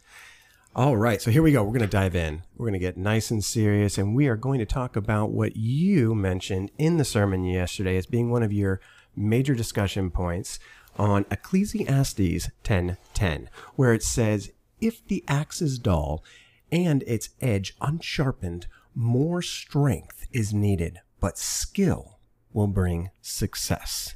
All 0.74 0.96
right, 0.96 1.22
so 1.22 1.30
here 1.30 1.44
we 1.44 1.52
go. 1.52 1.64
We're 1.64 1.78
going 1.78 1.82
to 1.82 1.88
dive 1.88 2.16
in. 2.16 2.44
We're 2.56 2.68
going 2.68 2.72
to 2.72 2.80
get 2.80 2.96
nice 2.96 3.32
and 3.32 3.44
serious, 3.44 3.98
and 3.98 4.16
we 4.16 4.30
are 4.30 4.38
going 4.38 4.60
to 4.60 4.66
talk 4.66 4.96
about 4.96 5.32
what 5.32 5.58
you 5.58 6.16
mentioned 6.16 6.72
in 6.78 6.96
the 6.96 7.04
sermon 7.04 7.44
yesterday 7.44 7.98
as 7.98 8.06
being 8.06 8.32
one 8.32 8.44
of 8.44 8.54
your 8.54 8.80
major 9.14 9.56
discussion 9.56 10.12
points 10.12 10.60
on 10.98 11.26
Ecclesiastes 11.32 12.50
10:10, 12.64 13.48
where 13.76 13.94
it 13.94 14.04
says, 14.04 14.52
if 14.80 15.06
the 15.08 15.24
axe 15.28 15.62
is 15.62 15.80
dull 15.80 16.24
and 16.72 17.04
its 17.08 17.30
edge 17.42 17.76
unsharpened, 17.82 18.68
more 18.94 19.42
strength 19.42 20.26
is 20.32 20.54
needed, 20.54 21.00
but 21.20 21.38
skill 21.38 22.20
will 22.52 22.68
bring 22.68 23.10
success. 23.22 24.16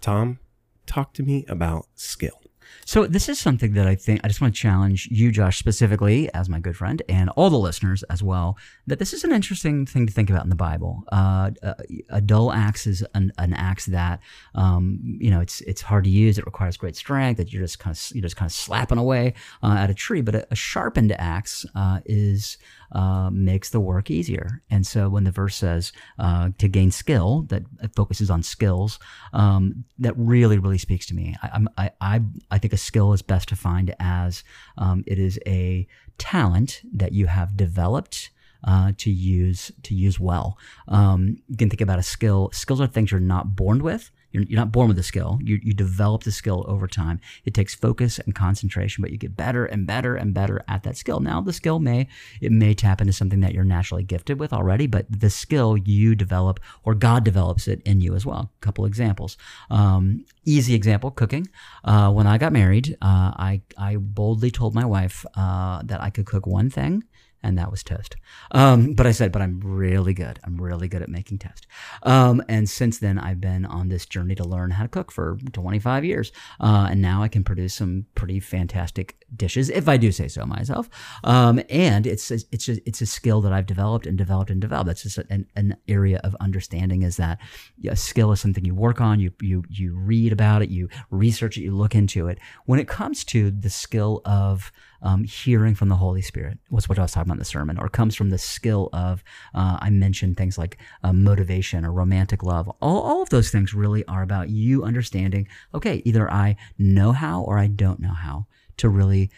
Tom, 0.00 0.38
talk 0.86 1.12
to 1.14 1.22
me 1.22 1.44
about 1.48 1.86
skill. 1.94 2.40
So 2.84 3.06
this 3.06 3.28
is 3.28 3.38
something 3.38 3.74
that 3.74 3.86
I 3.86 3.94
think 3.94 4.20
I 4.24 4.28
just 4.28 4.40
want 4.40 4.54
to 4.54 4.60
challenge 4.60 5.08
you, 5.10 5.30
Josh, 5.30 5.58
specifically 5.58 6.32
as 6.34 6.48
my 6.48 6.60
good 6.60 6.76
friend, 6.76 7.02
and 7.08 7.30
all 7.30 7.50
the 7.50 7.58
listeners 7.58 8.02
as 8.04 8.22
well. 8.22 8.56
That 8.86 8.98
this 8.98 9.12
is 9.12 9.24
an 9.24 9.32
interesting 9.32 9.86
thing 9.86 10.06
to 10.06 10.12
think 10.12 10.30
about 10.30 10.44
in 10.44 10.50
the 10.50 10.56
Bible. 10.56 11.04
Uh, 11.12 11.50
a, 11.62 11.74
a, 12.10 12.20
dull 12.20 12.52
axe 12.52 12.86
is 12.86 13.04
an, 13.14 13.32
an 13.38 13.52
axe 13.52 13.86
that 13.86 14.20
um, 14.54 15.00
you 15.20 15.30
know 15.30 15.40
it's 15.40 15.60
it's 15.62 15.82
hard 15.82 16.04
to 16.04 16.10
use. 16.10 16.38
It 16.38 16.46
requires 16.46 16.76
great 16.76 16.96
strength. 16.96 17.38
That 17.38 17.52
you're 17.52 17.62
just 17.62 17.78
kind 17.78 17.96
of 17.96 18.02
you're 18.14 18.22
just 18.22 18.36
kind 18.36 18.48
of 18.48 18.52
slapping 18.52 18.98
away 18.98 19.34
uh, 19.62 19.76
at 19.78 19.90
a 19.90 19.94
tree. 19.94 20.20
But 20.20 20.34
a, 20.34 20.46
a 20.50 20.56
sharpened 20.56 21.12
axe 21.12 21.66
uh, 21.74 22.00
is 22.04 22.58
uh, 22.92 23.30
makes 23.30 23.70
the 23.70 23.80
work 23.80 24.10
easier. 24.10 24.62
And 24.70 24.86
so 24.86 25.08
when 25.08 25.24
the 25.24 25.30
verse 25.30 25.56
says 25.56 25.92
uh, 26.18 26.50
to 26.58 26.68
gain 26.68 26.90
skill, 26.90 27.42
that 27.48 27.64
focuses 27.96 28.30
on 28.30 28.42
skills, 28.42 28.98
um, 29.32 29.84
that 29.98 30.14
really 30.16 30.58
really 30.58 30.78
speaks 30.78 31.06
to 31.06 31.14
me. 31.14 31.34
I, 31.42 31.66
I 31.76 31.90
I 32.00 32.20
I 32.50 32.58
think 32.64 32.72
a 32.72 32.78
skill 32.78 33.12
is 33.12 33.20
best 33.20 33.50
defined 33.50 33.94
as 34.00 34.42
um, 34.78 35.04
it 35.06 35.18
is 35.18 35.38
a 35.46 35.86
talent 36.16 36.80
that 36.94 37.12
you 37.12 37.26
have 37.26 37.58
developed 37.58 38.30
uh, 38.64 38.92
to 38.98 39.10
use 39.10 39.70
to 39.82 39.94
use 39.94 40.18
well. 40.18 40.58
Um, 40.88 41.36
you 41.48 41.56
can 41.56 41.70
think 41.70 41.80
about 41.80 41.98
a 41.98 42.02
skill. 42.02 42.50
Skills 42.52 42.80
are 42.80 42.86
things 42.86 43.10
you're 43.10 43.20
not 43.20 43.54
born 43.56 43.82
with. 43.82 44.10
You're, 44.34 44.42
you're 44.42 44.58
not 44.58 44.72
born 44.72 44.88
with 44.88 44.98
a 44.98 45.02
skill. 45.04 45.38
You, 45.42 45.60
you 45.62 45.72
develop 45.72 46.24
the 46.24 46.32
skill 46.32 46.64
over 46.66 46.88
time. 46.88 47.20
It 47.44 47.54
takes 47.54 47.72
focus 47.72 48.18
and 48.18 48.34
concentration, 48.34 49.00
but 49.00 49.12
you 49.12 49.16
get 49.16 49.36
better 49.36 49.64
and 49.64 49.86
better 49.86 50.16
and 50.16 50.34
better 50.34 50.60
at 50.66 50.82
that 50.82 50.96
skill. 50.96 51.20
Now, 51.20 51.40
the 51.40 51.52
skill 51.52 51.78
may 51.78 52.08
it 52.40 52.50
may 52.50 52.74
tap 52.74 53.00
into 53.00 53.12
something 53.12 53.40
that 53.40 53.54
you're 53.54 53.64
naturally 53.64 54.02
gifted 54.02 54.40
with 54.40 54.52
already, 54.52 54.88
but 54.88 55.06
the 55.08 55.30
skill 55.30 55.76
you 55.76 56.16
develop 56.16 56.58
or 56.82 56.94
God 56.94 57.24
develops 57.24 57.68
it 57.68 57.80
in 57.84 58.00
you 58.00 58.16
as 58.16 58.26
well. 58.26 58.50
A 58.56 58.60
couple 58.60 58.84
examples. 58.86 59.36
Um, 59.70 60.24
easy 60.44 60.74
example: 60.74 61.12
cooking. 61.12 61.46
Uh, 61.84 62.10
when 62.10 62.26
I 62.26 62.36
got 62.38 62.52
married, 62.52 62.96
uh, 63.00 63.30
I 63.36 63.62
I 63.78 63.96
boldly 63.96 64.50
told 64.50 64.74
my 64.74 64.84
wife 64.84 65.24
uh, 65.36 65.82
that 65.84 66.00
I 66.00 66.10
could 66.10 66.26
cook 66.26 66.44
one 66.44 66.70
thing 66.70 67.04
and 67.44 67.58
that 67.58 67.70
was 67.70 67.82
toast. 67.82 68.16
Um, 68.52 68.94
but 68.94 69.06
I 69.06 69.12
said, 69.12 69.30
but 69.30 69.42
I'm 69.42 69.60
really 69.60 70.14
good. 70.14 70.40
I'm 70.44 70.56
really 70.60 70.88
good 70.88 71.02
at 71.02 71.08
making 71.08 71.38
toast. 71.38 71.66
Um, 72.02 72.42
and 72.48 72.68
since 72.68 72.98
then, 72.98 73.18
I've 73.18 73.40
been 73.40 73.66
on 73.66 73.88
this 73.88 74.06
journey 74.06 74.34
to 74.36 74.44
learn 74.44 74.70
how 74.70 74.82
to 74.82 74.88
cook 74.88 75.12
for 75.12 75.38
25 75.52 76.04
years. 76.04 76.32
Uh, 76.58 76.88
and 76.90 77.02
now 77.02 77.22
I 77.22 77.28
can 77.28 77.44
produce 77.44 77.74
some 77.74 78.06
pretty 78.14 78.40
fantastic 78.40 79.24
dishes, 79.36 79.68
if 79.68 79.88
I 79.88 79.98
do 79.98 80.10
say 80.10 80.26
so 80.26 80.46
myself. 80.46 80.88
Um, 81.22 81.60
and 81.68 82.06
it's 82.06 82.30
a, 82.30 82.38
it's 82.50 82.68
a, 82.68 82.88
it's 82.88 83.02
a 83.02 83.06
skill 83.06 83.42
that 83.42 83.52
I've 83.52 83.66
developed 83.66 84.06
and 84.06 84.16
developed 84.16 84.50
and 84.50 84.60
developed. 84.60 84.86
That's 84.86 85.02
just 85.02 85.18
an, 85.18 85.46
an 85.54 85.76
area 85.86 86.20
of 86.24 86.34
understanding 86.40 87.02
is 87.02 87.18
that 87.18 87.40
a 87.88 87.96
skill 87.96 88.32
is 88.32 88.40
something 88.40 88.64
you 88.64 88.74
work 88.74 89.00
on, 89.00 89.20
you 89.20 89.32
you 89.40 89.64
you 89.68 89.94
read 89.94 90.32
about 90.32 90.62
it, 90.62 90.70
you 90.70 90.88
research 91.10 91.58
it, 91.58 91.62
you 91.62 91.76
look 91.76 91.94
into 91.94 92.28
it. 92.28 92.38
When 92.64 92.80
it 92.80 92.88
comes 92.88 93.24
to 93.24 93.50
the 93.50 93.70
skill 93.70 94.22
of 94.24 94.72
um, 95.04 95.22
hearing 95.22 95.74
from 95.74 95.88
the 95.90 95.96
Holy 95.96 96.22
Spirit, 96.22 96.58
was 96.70 96.88
what 96.88 96.98
I 96.98 97.02
was 97.02 97.12
talking 97.12 97.28
about 97.28 97.34
in 97.34 97.38
the 97.38 97.44
sermon, 97.44 97.78
or 97.78 97.88
comes 97.88 98.16
from 98.16 98.30
the 98.30 98.38
skill 98.38 98.88
of, 98.92 99.22
uh, 99.54 99.78
I 99.80 99.90
mentioned 99.90 100.36
things 100.36 100.58
like 100.58 100.78
uh, 101.04 101.12
motivation 101.12 101.84
or 101.84 101.92
romantic 101.92 102.42
love. 102.42 102.68
All, 102.80 103.02
all 103.02 103.22
of 103.22 103.28
those 103.28 103.50
things 103.50 103.74
really 103.74 104.04
are 104.06 104.22
about 104.22 104.48
you 104.48 104.82
understanding, 104.82 105.46
okay, 105.74 106.02
either 106.04 106.28
I 106.32 106.56
know 106.78 107.12
how 107.12 107.42
or 107.42 107.58
I 107.58 107.68
don't 107.68 108.00
know 108.00 108.14
how 108.14 108.46
to 108.78 108.88
really 108.88 109.30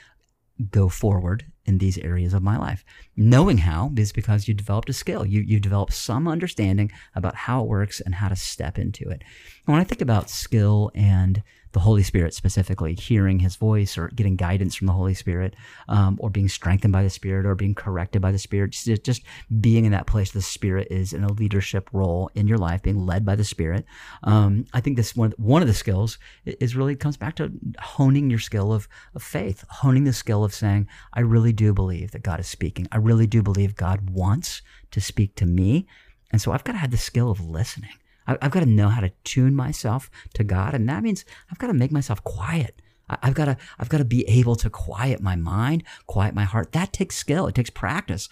go 0.71 0.89
forward 0.89 1.45
in 1.67 1.79
these 1.79 1.99
areas 1.99 2.33
of 2.33 2.43
my 2.43 2.57
life. 2.57 2.85
Knowing 3.17 3.59
how 3.59 3.93
is 3.97 4.13
because 4.13 4.49
you 4.49 4.55
developed 4.55 4.89
a 4.89 4.93
skill. 4.93 5.27
You 5.27 5.41
you 5.41 5.61
developed 5.61 5.93
some 5.93 6.29
understanding 6.29 6.91
about 7.15 7.35
how 7.35 7.63
it 7.63 7.69
works 7.69 8.01
and 8.01 8.15
how 8.15 8.29
to 8.29 8.37
step 8.37 8.79
into 8.79 9.05
it. 9.11 9.23
And 9.67 9.75
when 9.75 9.81
I 9.81 9.85
think 9.85 10.01
about 10.01 10.31
skill 10.31 10.91
and 10.95 11.43
the 11.73 11.81
Holy 11.81 12.03
Spirit 12.03 12.35
specifically, 12.35 12.95
hearing 12.95 13.41
His 13.41 13.57
voice 13.57 13.99
or 13.99 14.09
getting 14.09 14.37
guidance 14.37 14.75
from 14.75 14.87
the 14.87 14.93
Holy 14.93 15.15
Spirit, 15.15 15.55
um, 15.89 16.17
or 16.21 16.31
being 16.31 16.49
strengthened 16.49 16.93
by 16.93 17.03
the 17.03 17.11
Spirit 17.11 17.47
or 17.47 17.55
being 17.55 17.75
corrected 17.75 18.23
by 18.23 18.33
the 18.33 18.39
Spirit. 18.39 18.73
Just, 18.73 19.05
just 19.05 19.23
being 19.61 19.85
in 19.85 19.93
that 19.93 20.07
place, 20.07 20.31
the 20.31 20.43
Spirit 20.43 20.89
is 20.91 21.13
in 21.13 21.25
a 21.25 21.33
leadership 21.33 21.91
role 21.93 22.31
in 22.35 22.49
your 22.49 22.59
life, 22.59 22.83
being 22.83 23.05
led 23.05 23.25
by 23.25 23.37
the 23.37 23.45
Spirit. 23.45 23.85
Um, 24.23 24.67
I 24.73 24.81
think 24.81 24.97
this 24.97 25.15
one 25.15 25.33
one 25.37 25.63
of 25.63 25.69
the 25.69 25.75
skills 25.75 26.19
is 26.45 26.77
really 26.77 26.97
comes 26.97 27.17
back 27.17 27.37
to 27.37 27.53
honing 27.81 28.31
your 28.31 28.39
skill 28.39 28.73
of, 28.73 28.89
of 29.15 29.23
faith, 29.23 29.65
honing 29.69 30.05
the 30.05 30.13
skill 30.13 30.45
of 30.45 30.55
saying, 30.55 30.89
I 31.13 31.21
really 31.21 31.53
do 31.53 31.73
believe 31.73 32.13
that 32.13 32.23
God 32.23 32.41
is 32.41 32.47
speaking. 32.47 32.89
I 32.93 32.99
really 32.99 33.27
do 33.27 33.43
believe 33.43 33.77
God 33.77 34.11
wants 34.11 34.63
to 34.93 35.01
speak 35.01 35.35
to 35.37 35.47
me. 35.47 35.87
And 36.31 36.41
so 36.41 36.53
I've 36.53 36.65
got 36.65 36.73
to 36.73 36.79
have 36.79 36.91
the 36.91 36.97
skill 36.97 37.31
of 37.31 37.45
listening. 37.45 37.93
I've 38.27 38.51
got 38.51 38.61
to 38.61 38.67
know 38.67 38.89
how 38.89 39.01
to 39.01 39.13
tune 39.25 39.55
myself 39.55 40.11
to 40.35 40.45
God, 40.45 40.75
and 40.75 40.89
that 40.89 41.03
means 41.03 41.25
I've 41.51 41.59
got 41.59 41.69
to 41.69 41.75
make 41.75 41.93
myself 41.93 42.23
quiet. 42.25 42.81
I've 43.09 43.35
got 43.35 43.45
to 43.45 43.57
I've 43.79 43.89
got 43.89 43.99
to 43.99 44.05
be 44.05 44.29
able 44.29 44.57
to 44.57 44.69
quiet 44.69 45.21
my 45.21 45.37
mind, 45.37 45.85
quiet 46.07 46.35
my 46.35 46.45
heart. 46.45 46.73
That 46.73 46.93
takes 46.93 47.17
skill. 47.17 47.47
It 47.47 47.55
takes 47.55 47.71
practice. 47.71 48.29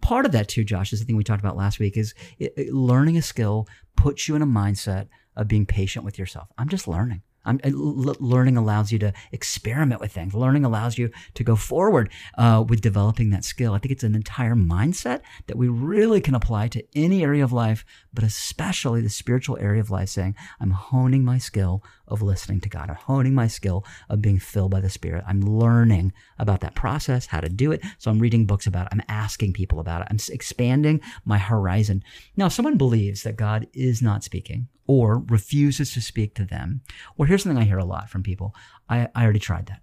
Part 0.00 0.26
of 0.26 0.32
that 0.32 0.48
too, 0.48 0.64
Josh, 0.64 0.92
is 0.92 1.00
the 1.00 1.06
thing 1.06 1.16
we 1.16 1.24
talked 1.24 1.40
about 1.42 1.56
last 1.56 1.78
week. 1.78 1.96
Is 1.96 2.14
it, 2.38 2.52
it, 2.56 2.74
learning 2.74 3.16
a 3.16 3.22
skill 3.22 3.66
puts 3.96 4.28
you 4.28 4.36
in 4.36 4.42
a 4.42 4.46
mindset 4.46 5.08
of 5.34 5.48
being 5.48 5.64
patient 5.64 6.04
with 6.04 6.18
yourself. 6.18 6.48
I'm 6.58 6.68
just 6.68 6.86
learning. 6.86 7.22
I'm, 7.48 7.60
learning 7.64 8.56
allows 8.56 8.92
you 8.92 8.98
to 9.00 9.12
experiment 9.32 10.00
with 10.00 10.12
things. 10.12 10.34
Learning 10.34 10.64
allows 10.64 10.98
you 10.98 11.10
to 11.34 11.44
go 11.44 11.56
forward 11.56 12.10
uh, 12.36 12.64
with 12.66 12.80
developing 12.80 13.30
that 13.30 13.44
skill. 13.44 13.74
I 13.74 13.78
think 13.78 13.92
it's 13.92 14.04
an 14.04 14.14
entire 14.14 14.54
mindset 14.54 15.22
that 15.46 15.56
we 15.56 15.68
really 15.68 16.20
can 16.20 16.34
apply 16.34 16.68
to 16.68 16.84
any 16.94 17.22
area 17.22 17.42
of 17.42 17.52
life, 17.52 17.84
but 18.12 18.24
especially 18.24 19.00
the 19.00 19.08
spiritual 19.08 19.56
area 19.58 19.80
of 19.80 19.90
life, 19.90 20.10
saying, 20.10 20.34
I'm 20.60 20.70
honing 20.70 21.24
my 21.24 21.38
skill 21.38 21.82
of 22.06 22.22
listening 22.22 22.60
to 22.60 22.68
God. 22.68 22.90
I'm 22.90 22.96
honing 22.96 23.34
my 23.34 23.46
skill 23.46 23.84
of 24.08 24.22
being 24.22 24.38
filled 24.38 24.70
by 24.70 24.80
the 24.80 24.90
Spirit. 24.90 25.24
I'm 25.26 25.40
learning 25.40 26.12
about 26.38 26.60
that 26.60 26.74
process, 26.74 27.26
how 27.26 27.40
to 27.40 27.48
do 27.48 27.72
it. 27.72 27.82
So 27.98 28.10
I'm 28.10 28.18
reading 28.18 28.46
books 28.46 28.66
about 28.66 28.86
it. 28.86 28.92
I'm 28.92 29.02
asking 29.08 29.52
people 29.52 29.80
about 29.80 30.02
it. 30.02 30.08
I'm 30.10 30.18
expanding 30.30 31.00
my 31.24 31.38
horizon. 31.38 32.02
Now, 32.36 32.46
if 32.46 32.52
someone 32.52 32.76
believes 32.76 33.22
that 33.22 33.36
God 33.36 33.66
is 33.72 34.02
not 34.02 34.24
speaking 34.24 34.68
or 34.88 35.18
refuses 35.28 35.92
to 35.92 36.00
speak 36.00 36.34
to 36.34 36.44
them, 36.44 36.80
well, 37.16 37.28
here's 37.28 37.44
something 37.44 37.62
I 37.62 37.66
hear 37.66 37.78
a 37.78 37.84
lot 37.84 38.10
from 38.10 38.24
people. 38.24 38.54
I, 38.88 39.08
I 39.14 39.22
already 39.22 39.38
tried 39.38 39.66
that 39.66 39.82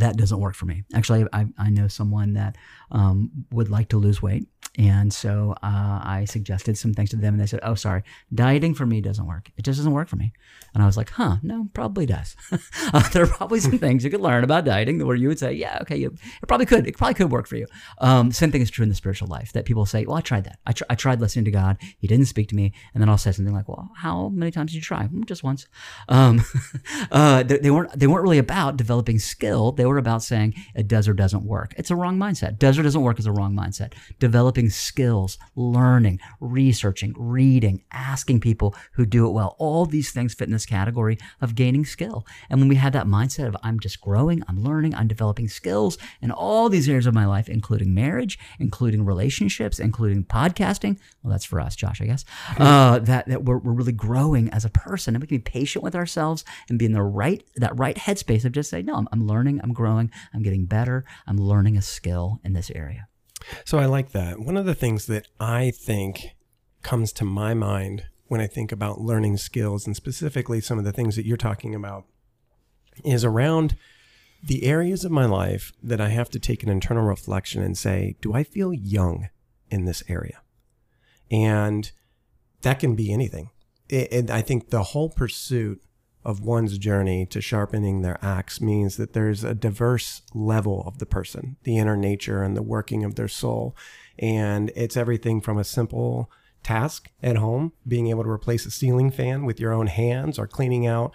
that 0.00 0.16
doesn't 0.16 0.40
work 0.40 0.54
for 0.54 0.66
me. 0.66 0.84
Actually, 0.94 1.26
I, 1.32 1.46
I 1.58 1.70
know 1.70 1.88
someone 1.88 2.34
that 2.34 2.56
um, 2.90 3.30
would 3.50 3.70
like 3.70 3.88
to 3.90 3.98
lose 3.98 4.20
weight 4.20 4.46
and 4.78 5.12
so 5.12 5.54
uh, 5.62 6.00
I 6.02 6.26
suggested 6.28 6.76
some 6.76 6.92
things 6.92 7.10
to 7.10 7.16
them, 7.16 7.34
and 7.34 7.40
they 7.40 7.46
said, 7.46 7.60
"Oh, 7.62 7.74
sorry, 7.74 8.02
dieting 8.34 8.74
for 8.74 8.84
me 8.84 9.00
doesn't 9.00 9.26
work. 9.26 9.50
It 9.56 9.64
just 9.64 9.78
doesn't 9.78 9.92
work 9.92 10.08
for 10.08 10.16
me." 10.16 10.32
And 10.74 10.82
I 10.82 10.86
was 10.86 10.98
like, 10.98 11.10
"Huh? 11.10 11.36
No, 11.42 11.68
probably 11.72 12.04
does. 12.04 12.36
uh, 12.92 13.08
there 13.10 13.24
are 13.24 13.26
probably 13.28 13.60
some 13.60 13.78
things 13.78 14.04
you 14.04 14.10
could 14.10 14.20
learn 14.20 14.44
about 14.44 14.66
dieting 14.66 15.04
where 15.06 15.16
you 15.16 15.28
would 15.28 15.38
say, 15.38 15.52
yeah, 15.52 15.78
okay, 15.82 15.96
you, 15.96 16.14
it 16.42 16.46
probably 16.46 16.66
could. 16.66 16.86
It 16.86 16.98
probably 16.98 17.14
could 17.14 17.30
work 17.30 17.46
for 17.46 17.56
you." 17.56 17.66
Um, 17.98 18.32
same 18.32 18.52
thing 18.52 18.60
is 18.60 18.70
true 18.70 18.82
in 18.82 18.90
the 18.90 18.94
spiritual 18.94 19.28
life. 19.28 19.52
That 19.52 19.64
people 19.64 19.86
say, 19.86 20.04
"Well, 20.04 20.16
I 20.16 20.20
tried 20.20 20.44
that. 20.44 20.58
I, 20.66 20.72
tr- 20.72 20.84
I 20.90 20.94
tried 20.94 21.20
listening 21.20 21.46
to 21.46 21.50
God. 21.50 21.78
He 21.98 22.06
didn't 22.06 22.26
speak 22.26 22.48
to 22.48 22.54
me." 22.54 22.72
And 22.92 23.00
then 23.00 23.08
I'll 23.08 23.18
say 23.18 23.32
something 23.32 23.54
like, 23.54 23.68
"Well, 23.68 23.90
how 23.96 24.28
many 24.28 24.50
times 24.50 24.72
did 24.72 24.76
you 24.76 24.82
try? 24.82 25.04
Mm, 25.06 25.24
just 25.24 25.42
once." 25.42 25.66
Um, 26.10 26.44
uh, 27.10 27.44
they, 27.44 27.58
they, 27.58 27.70
weren't. 27.70 27.98
They 27.98 28.06
weren't 28.06 28.22
really 28.22 28.38
about 28.38 28.76
developing 28.76 29.18
skill. 29.18 29.72
They 29.72 29.86
were 29.86 29.96
about 29.96 30.22
saying 30.22 30.54
it 30.74 30.86
does 30.86 31.08
or 31.08 31.14
doesn't 31.14 31.44
work. 31.44 31.72
It's 31.78 31.90
a 31.90 31.96
wrong 31.96 32.18
mindset. 32.18 32.58
Does 32.58 32.78
or 32.78 32.82
doesn't 32.82 33.00
work 33.00 33.18
is 33.18 33.26
a 33.26 33.32
wrong 33.32 33.56
mindset. 33.56 33.94
Developing 34.18 34.65
skills, 34.70 35.38
learning, 35.54 36.20
researching, 36.40 37.14
reading, 37.16 37.82
asking 37.92 38.40
people 38.40 38.74
who 38.92 39.06
do 39.06 39.26
it 39.26 39.32
well. 39.32 39.56
All 39.58 39.86
these 39.86 40.10
things 40.10 40.34
fit 40.34 40.48
in 40.48 40.52
this 40.52 40.66
category 40.66 41.18
of 41.40 41.54
gaining 41.54 41.84
skill. 41.84 42.26
And 42.50 42.60
when 42.60 42.68
we 42.68 42.76
have 42.76 42.92
that 42.92 43.06
mindset 43.06 43.46
of 43.46 43.56
I'm 43.62 43.80
just 43.80 44.00
growing, 44.00 44.42
I'm 44.48 44.62
learning, 44.62 44.94
I'm 44.94 45.08
developing 45.08 45.48
skills 45.48 45.98
in 46.20 46.30
all 46.30 46.68
these 46.68 46.88
areas 46.88 47.06
of 47.06 47.14
my 47.14 47.26
life, 47.26 47.48
including 47.48 47.94
marriage, 47.94 48.38
including 48.58 49.04
relationships, 49.04 49.78
including 49.78 50.24
podcasting. 50.24 50.98
Well, 51.22 51.30
that's 51.30 51.44
for 51.44 51.60
us, 51.60 51.76
Josh, 51.76 52.00
I 52.00 52.06
guess. 52.06 52.24
Uh, 52.66 52.98
that 52.98 53.28
that 53.28 53.44
we're, 53.44 53.58
we're 53.58 53.72
really 53.72 53.92
growing 53.92 54.50
as 54.50 54.64
a 54.64 54.70
person, 54.70 55.14
and 55.14 55.22
we 55.22 55.26
can 55.26 55.36
be 55.36 55.42
patient 55.42 55.84
with 55.84 55.94
ourselves 55.94 56.44
and 56.68 56.78
be 56.78 56.84
in 56.84 56.92
the 56.92 57.02
right 57.02 57.44
that 57.56 57.78
right 57.78 57.96
headspace 57.96 58.44
of 58.44 58.52
just 58.52 58.70
say, 58.70 58.82
no, 58.82 58.94
I'm, 58.94 59.08
I'm 59.12 59.26
learning, 59.26 59.60
I'm 59.62 59.72
growing, 59.72 60.10
I'm 60.34 60.42
getting 60.42 60.66
better, 60.66 61.04
I'm 61.26 61.36
learning 61.36 61.76
a 61.76 61.82
skill 61.82 62.40
in 62.44 62.54
this 62.54 62.70
area. 62.70 63.08
So 63.64 63.78
I 63.78 63.86
like 63.86 64.12
that. 64.12 64.40
One 64.40 64.56
of 64.56 64.66
the 64.66 64.74
things 64.74 65.06
that 65.06 65.28
I 65.38 65.70
think 65.70 66.34
comes 66.82 67.12
to 67.14 67.24
my 67.24 67.54
mind 67.54 68.06
when 68.28 68.40
I 68.40 68.46
think 68.46 68.72
about 68.72 69.00
learning 69.00 69.36
skills 69.36 69.86
and 69.86 69.94
specifically 69.94 70.60
some 70.60 70.78
of 70.78 70.84
the 70.84 70.92
things 70.92 71.16
that 71.16 71.26
you're 71.26 71.36
talking 71.36 71.74
about 71.74 72.04
is 73.04 73.24
around 73.24 73.76
the 74.42 74.64
areas 74.64 75.04
of 75.04 75.12
my 75.12 75.26
life 75.26 75.72
that 75.82 76.00
I 76.00 76.08
have 76.08 76.30
to 76.30 76.38
take 76.38 76.62
an 76.62 76.68
internal 76.68 77.04
reflection 77.04 77.62
and 77.62 77.76
say, 77.76 78.16
do 78.20 78.34
I 78.34 78.42
feel 78.42 78.72
young 78.72 79.28
in 79.70 79.84
this 79.84 80.02
area? 80.08 80.40
And 81.30 81.90
that 82.62 82.78
can 82.78 82.94
be 82.94 83.12
anything. 83.12 83.50
And 83.90 84.30
I 84.30 84.42
think 84.42 84.70
the 84.70 84.82
whole 84.82 85.10
pursuit 85.10 85.82
of 86.26 86.40
one's 86.40 86.76
journey 86.76 87.24
to 87.24 87.40
sharpening 87.40 88.02
their 88.02 88.18
axe 88.20 88.60
means 88.60 88.96
that 88.96 89.12
there's 89.12 89.44
a 89.44 89.54
diverse 89.54 90.22
level 90.34 90.82
of 90.84 90.98
the 90.98 91.06
person, 91.06 91.56
the 91.62 91.78
inner 91.78 91.96
nature 91.96 92.42
and 92.42 92.56
the 92.56 92.64
working 92.64 93.04
of 93.04 93.14
their 93.14 93.28
soul. 93.28 93.76
And 94.18 94.72
it's 94.74 94.96
everything 94.96 95.40
from 95.40 95.56
a 95.56 95.62
simple 95.62 96.28
task 96.64 97.10
at 97.22 97.36
home, 97.36 97.72
being 97.86 98.08
able 98.08 98.24
to 98.24 98.28
replace 98.28 98.66
a 98.66 98.72
ceiling 98.72 99.12
fan 99.12 99.44
with 99.44 99.60
your 99.60 99.72
own 99.72 99.86
hands 99.86 100.36
or 100.36 100.48
cleaning 100.48 100.84
out 100.84 101.12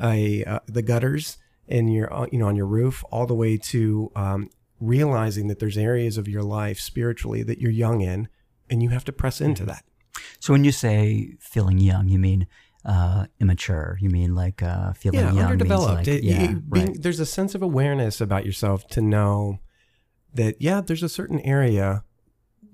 a, 0.00 0.42
uh, 0.44 0.60
the 0.64 0.80
gutters 0.80 1.36
in 1.68 1.88
your, 1.88 2.10
uh, 2.10 2.26
you 2.32 2.38
know, 2.38 2.48
on 2.48 2.56
your 2.56 2.66
roof, 2.66 3.04
all 3.10 3.26
the 3.26 3.34
way 3.34 3.58
to 3.58 4.10
um, 4.16 4.48
realizing 4.80 5.48
that 5.48 5.58
there's 5.58 5.76
areas 5.76 6.16
of 6.16 6.26
your 6.26 6.42
life 6.42 6.80
spiritually 6.80 7.42
that 7.42 7.60
you're 7.60 7.70
young 7.70 8.00
in 8.00 8.28
and 8.70 8.82
you 8.82 8.88
have 8.88 9.04
to 9.04 9.12
press 9.12 9.42
into 9.42 9.62
mm-hmm. 9.62 9.72
that. 9.72 9.84
So 10.38 10.54
when 10.54 10.64
you 10.64 10.72
say 10.72 11.36
feeling 11.38 11.76
young, 11.76 12.08
you 12.08 12.18
mean 12.18 12.46
uh, 12.84 13.26
immature. 13.40 13.98
You 14.00 14.10
mean 14.10 14.34
like 14.34 14.62
uh, 14.62 14.92
feeling 14.92 15.20
yeah, 15.20 15.32
young? 15.32 15.52
underdeveloped. 15.52 16.06
Like, 16.06 16.08
it, 16.08 16.22
yeah, 16.22 16.42
it, 16.42 16.70
being, 16.70 16.86
right. 16.86 17.02
There's 17.02 17.20
a 17.20 17.26
sense 17.26 17.54
of 17.54 17.62
awareness 17.62 18.20
about 18.20 18.44
yourself 18.44 18.86
to 18.88 19.00
know 19.00 19.60
that 20.34 20.56
yeah, 20.60 20.80
there's 20.80 21.02
a 21.02 21.08
certain 21.08 21.40
area 21.40 22.04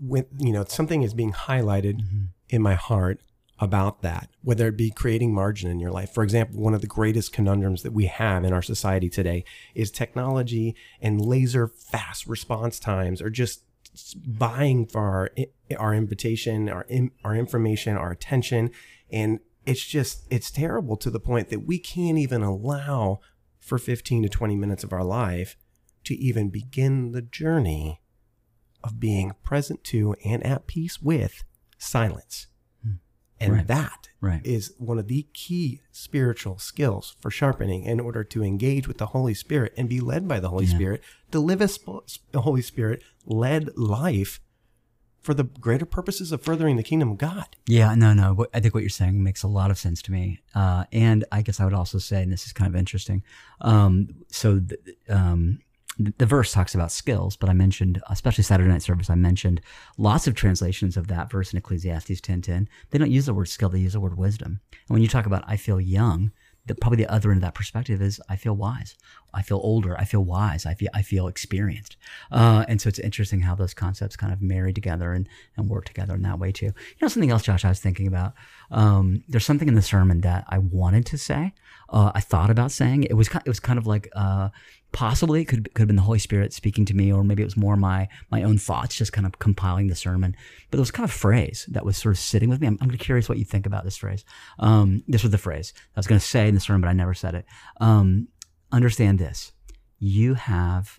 when 0.00 0.26
you 0.38 0.52
know 0.52 0.64
something 0.64 1.02
is 1.02 1.14
being 1.14 1.32
highlighted 1.32 2.00
mm-hmm. 2.00 2.24
in 2.48 2.62
my 2.62 2.74
heart. 2.74 3.20
about 3.60 4.00
that, 4.00 4.30
whether 4.42 4.68
it 4.68 4.76
be 4.76 4.90
creating 4.90 5.34
margin 5.34 5.70
in 5.70 5.78
your 5.78 5.90
life. 5.90 6.12
For 6.12 6.24
example, 6.24 6.60
one 6.60 6.74
of 6.74 6.80
the 6.80 6.86
greatest 6.86 7.32
conundrums 7.32 7.82
that 7.82 7.92
we 7.92 8.06
have 8.06 8.42
in 8.44 8.52
our 8.52 8.62
society 8.62 9.10
today 9.10 9.44
is 9.74 9.90
technology 9.90 10.74
and 11.00 11.20
laser 11.20 11.68
fast 11.68 12.26
response 12.26 12.80
times 12.80 13.20
are 13.20 13.30
just 13.30 13.64
buying 14.26 14.86
for 14.86 15.00
our 15.00 15.30
our 15.78 15.94
invitation, 15.94 16.68
our 16.68 16.86
our 17.22 17.34
information, 17.36 17.96
our 17.96 18.10
attention, 18.10 18.70
and 19.12 19.40
it's 19.66 19.84
just 19.84 20.26
it's 20.30 20.50
terrible 20.50 20.96
to 20.96 21.10
the 21.10 21.20
point 21.20 21.48
that 21.50 21.66
we 21.66 21.78
can't 21.78 22.18
even 22.18 22.42
allow 22.42 23.20
for 23.58 23.78
15 23.78 24.22
to 24.22 24.28
20 24.28 24.56
minutes 24.56 24.84
of 24.84 24.92
our 24.92 25.04
life 25.04 25.56
to 26.04 26.14
even 26.14 26.48
begin 26.48 27.12
the 27.12 27.22
journey 27.22 28.00
of 28.82 28.98
being 28.98 29.32
present 29.42 29.84
to 29.84 30.14
and 30.24 30.44
at 30.44 30.66
peace 30.66 31.02
with 31.02 31.44
silence. 31.78 32.46
Hmm. 32.82 32.92
And 33.38 33.52
right. 33.52 33.66
that 33.66 34.08
right. 34.20 34.40
is 34.44 34.72
one 34.78 34.98
of 34.98 35.08
the 35.08 35.26
key 35.34 35.82
spiritual 35.92 36.58
skills 36.58 37.16
for 37.20 37.30
sharpening 37.30 37.84
in 37.84 38.00
order 38.00 38.24
to 38.24 38.42
engage 38.42 38.88
with 38.88 38.98
the 38.98 39.06
Holy 39.06 39.34
Spirit 39.34 39.74
and 39.76 39.88
be 39.88 40.00
led 40.00 40.26
by 40.26 40.40
the 40.40 40.48
Holy 40.48 40.64
yeah. 40.64 40.74
Spirit 40.74 41.02
to 41.32 41.40
live 41.40 41.60
a 41.60 42.40
Holy 42.40 42.62
Spirit 42.62 43.02
led 43.26 43.76
life 43.76 44.40
for 45.20 45.34
the 45.34 45.44
greater 45.44 45.84
purposes 45.84 46.32
of 46.32 46.42
furthering 46.42 46.76
the 46.76 46.82
kingdom 46.82 47.10
of 47.10 47.18
God. 47.18 47.56
Yeah, 47.66 47.94
no, 47.94 48.14
no. 48.14 48.46
I 48.54 48.60
think 48.60 48.74
what 48.74 48.82
you're 48.82 48.90
saying 48.90 49.22
makes 49.22 49.42
a 49.42 49.48
lot 49.48 49.70
of 49.70 49.78
sense 49.78 50.00
to 50.02 50.12
me. 50.12 50.40
Uh, 50.54 50.84
and 50.92 51.24
I 51.30 51.42
guess 51.42 51.60
I 51.60 51.64
would 51.64 51.74
also 51.74 51.98
say, 51.98 52.22
and 52.22 52.32
this 52.32 52.46
is 52.46 52.52
kind 52.52 52.72
of 52.72 52.78
interesting. 52.78 53.22
Um, 53.60 54.08
so, 54.28 54.60
the, 54.60 54.78
um, 55.08 55.60
the 55.98 56.24
verse 56.26 56.52
talks 56.52 56.74
about 56.74 56.92
skills, 56.92 57.36
but 57.36 57.50
I 57.50 57.52
mentioned, 57.52 58.00
especially 58.08 58.44
Saturday 58.44 58.70
night 58.70 58.82
service, 58.82 59.10
I 59.10 59.16
mentioned 59.16 59.60
lots 59.98 60.26
of 60.26 60.34
translations 60.34 60.96
of 60.96 61.08
that 61.08 61.30
verse 61.30 61.52
in 61.52 61.58
Ecclesiastes 61.58 62.20
10:10. 62.20 62.68
They 62.90 62.98
don't 62.98 63.10
use 63.10 63.26
the 63.26 63.34
word 63.34 63.48
skill; 63.48 63.68
they 63.68 63.80
use 63.80 63.92
the 63.92 64.00
word 64.00 64.16
wisdom. 64.16 64.60
And 64.72 64.94
when 64.94 65.02
you 65.02 65.08
talk 65.08 65.26
about 65.26 65.44
"I 65.46 65.56
feel 65.56 65.80
young," 65.80 66.32
the, 66.66 66.74
probably 66.74 66.98
the 66.98 67.12
other 67.12 67.30
end 67.30 67.38
of 67.38 67.42
that 67.42 67.54
perspective 67.54 68.02
is 68.02 68.20
I 68.28 68.36
feel 68.36 68.54
wise. 68.54 68.94
I 69.32 69.42
feel 69.42 69.60
older. 69.62 69.98
I 69.98 70.04
feel 70.04 70.24
wise. 70.24 70.66
I 70.66 70.74
feel 70.74 70.88
I 70.92 71.02
feel 71.02 71.26
experienced. 71.26 71.96
Uh, 72.30 72.64
and 72.68 72.80
so 72.80 72.88
it's 72.88 72.98
interesting 72.98 73.40
how 73.40 73.54
those 73.54 73.74
concepts 73.74 74.16
kind 74.16 74.32
of 74.32 74.42
marry 74.42 74.72
together 74.72 75.12
and, 75.12 75.28
and 75.56 75.68
work 75.68 75.84
together 75.84 76.14
in 76.14 76.22
that 76.22 76.38
way 76.38 76.52
too. 76.52 76.66
You 76.66 76.96
know, 77.00 77.08
something 77.08 77.30
else, 77.30 77.42
Josh, 77.42 77.64
I 77.64 77.68
was 77.68 77.80
thinking 77.80 78.06
about. 78.06 78.34
Um, 78.70 79.22
there's 79.28 79.46
something 79.46 79.68
in 79.68 79.74
the 79.74 79.82
sermon 79.82 80.20
that 80.22 80.44
I 80.48 80.58
wanted 80.58 81.06
to 81.06 81.18
say. 81.18 81.54
Uh, 81.88 82.12
I 82.14 82.20
thought 82.20 82.50
about 82.50 82.72
saying 82.72 83.04
it 83.04 83.14
was 83.14 83.28
it 83.28 83.48
was 83.48 83.60
kind 83.60 83.78
of 83.78 83.86
like 83.86 84.08
uh, 84.14 84.50
possibly 84.92 85.42
it 85.42 85.46
could 85.46 85.72
could 85.74 85.82
have 85.82 85.88
been 85.88 85.96
the 85.96 86.02
Holy 86.02 86.18
Spirit 86.18 86.52
speaking 86.52 86.84
to 86.86 86.94
me, 86.94 87.12
or 87.12 87.22
maybe 87.24 87.42
it 87.42 87.46
was 87.46 87.56
more 87.56 87.76
my 87.76 88.08
my 88.30 88.42
own 88.42 88.58
thoughts, 88.58 88.96
just 88.96 89.12
kind 89.12 89.26
of 89.26 89.38
compiling 89.38 89.86
the 89.86 89.94
sermon. 89.94 90.36
But 90.70 90.78
it 90.78 90.80
was 90.80 90.90
kind 90.90 91.08
of 91.08 91.12
phrase 91.12 91.66
that 91.70 91.84
was 91.84 91.96
sort 91.96 92.14
of 92.14 92.18
sitting 92.18 92.48
with 92.48 92.60
me. 92.60 92.66
I'm, 92.66 92.78
I'm 92.80 92.90
curious 92.90 93.28
what 93.28 93.38
you 93.38 93.44
think 93.44 93.66
about 93.66 93.84
this 93.84 93.96
phrase. 93.96 94.24
Um, 94.58 95.02
this 95.06 95.22
was 95.22 95.32
the 95.32 95.38
phrase 95.38 95.72
I 95.96 95.98
was 95.98 96.06
going 96.06 96.20
to 96.20 96.26
say 96.26 96.48
in 96.48 96.54
the 96.54 96.60
sermon, 96.60 96.80
but 96.82 96.88
I 96.88 96.92
never 96.92 97.14
said 97.14 97.34
it. 97.34 97.44
Um, 97.80 98.28
understand 98.72 99.18
this: 99.18 99.52
you 99.98 100.34
have 100.34 100.98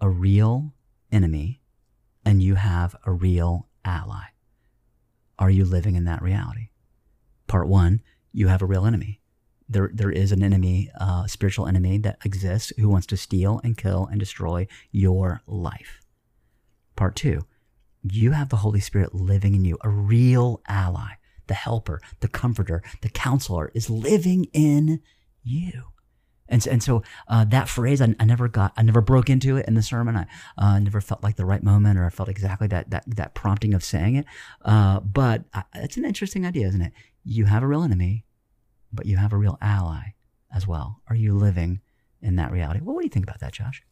a 0.00 0.08
real 0.08 0.74
enemy, 1.10 1.60
and 2.24 2.42
you 2.42 2.54
have 2.56 2.96
a 3.06 3.12
real 3.12 3.68
ally. 3.84 4.24
Are 5.38 5.50
you 5.50 5.64
living 5.64 5.96
in 5.96 6.04
that 6.04 6.22
reality? 6.22 6.68
Part 7.46 7.68
one: 7.68 8.00
you 8.32 8.48
have 8.48 8.62
a 8.62 8.66
real 8.66 8.86
enemy 8.86 9.20
there 9.74 9.90
there 9.92 10.10
is 10.10 10.32
an 10.32 10.42
enemy, 10.42 10.90
uh, 10.98 11.26
spiritual 11.26 11.66
enemy 11.66 11.98
that 11.98 12.18
exists 12.24 12.72
who 12.78 12.88
wants 12.88 13.06
to 13.08 13.16
steal 13.16 13.60
and 13.64 13.76
kill 13.76 14.06
and 14.10 14.18
destroy 14.18 14.66
your 14.92 15.42
life. 15.46 16.00
Part 16.96 17.16
two, 17.16 17.42
you 18.02 18.30
have 18.30 18.48
the 18.48 18.56
Holy 18.56 18.80
Spirit 18.80 19.14
living 19.14 19.54
in 19.54 19.64
you, 19.64 19.76
a 19.82 19.88
real 19.88 20.62
ally, 20.68 21.14
the 21.48 21.54
helper, 21.54 22.00
the 22.20 22.28
comforter, 22.28 22.82
the 23.02 23.08
counselor 23.08 23.72
is 23.74 23.90
living 23.90 24.46
in 24.52 25.00
you. 25.42 25.82
And, 26.46 26.64
and 26.66 26.82
so 26.82 27.02
uh, 27.26 27.44
that 27.46 27.68
phrase, 27.68 28.00
I, 28.00 28.14
I, 28.20 28.24
never 28.26 28.48
got, 28.48 28.74
I 28.76 28.82
never 28.82 29.00
broke 29.00 29.30
into 29.30 29.56
it 29.56 29.66
in 29.66 29.74
the 29.74 29.82
sermon. 29.82 30.16
I 30.16 30.26
uh, 30.58 30.78
never 30.78 31.00
felt 31.00 31.22
like 31.22 31.36
the 31.36 31.46
right 31.46 31.62
moment, 31.62 31.98
or 31.98 32.04
I 32.04 32.10
felt 32.10 32.28
exactly 32.28 32.68
that 32.68 32.90
that 32.90 33.04
that 33.16 33.34
prompting 33.34 33.74
of 33.74 33.82
saying 33.82 34.16
it. 34.16 34.26
Uh, 34.62 35.00
but 35.00 35.44
uh, 35.54 35.62
it's 35.74 35.96
an 35.96 36.04
interesting 36.04 36.46
idea, 36.46 36.68
isn't 36.68 36.82
it? 36.82 36.92
You 37.24 37.46
have 37.46 37.62
a 37.62 37.66
real 37.66 37.82
enemy, 37.82 38.26
but 38.94 39.06
you 39.06 39.16
have 39.16 39.32
a 39.32 39.36
real 39.36 39.58
ally 39.60 40.14
as 40.54 40.66
well. 40.66 41.02
Are 41.08 41.16
you 41.16 41.34
living 41.34 41.80
in 42.22 42.36
that 42.36 42.52
reality? 42.52 42.80
Well, 42.82 42.94
what 42.94 43.02
do 43.02 43.06
you 43.06 43.10
think 43.10 43.26
about 43.26 43.40
that, 43.40 43.52
Josh? 43.52 43.82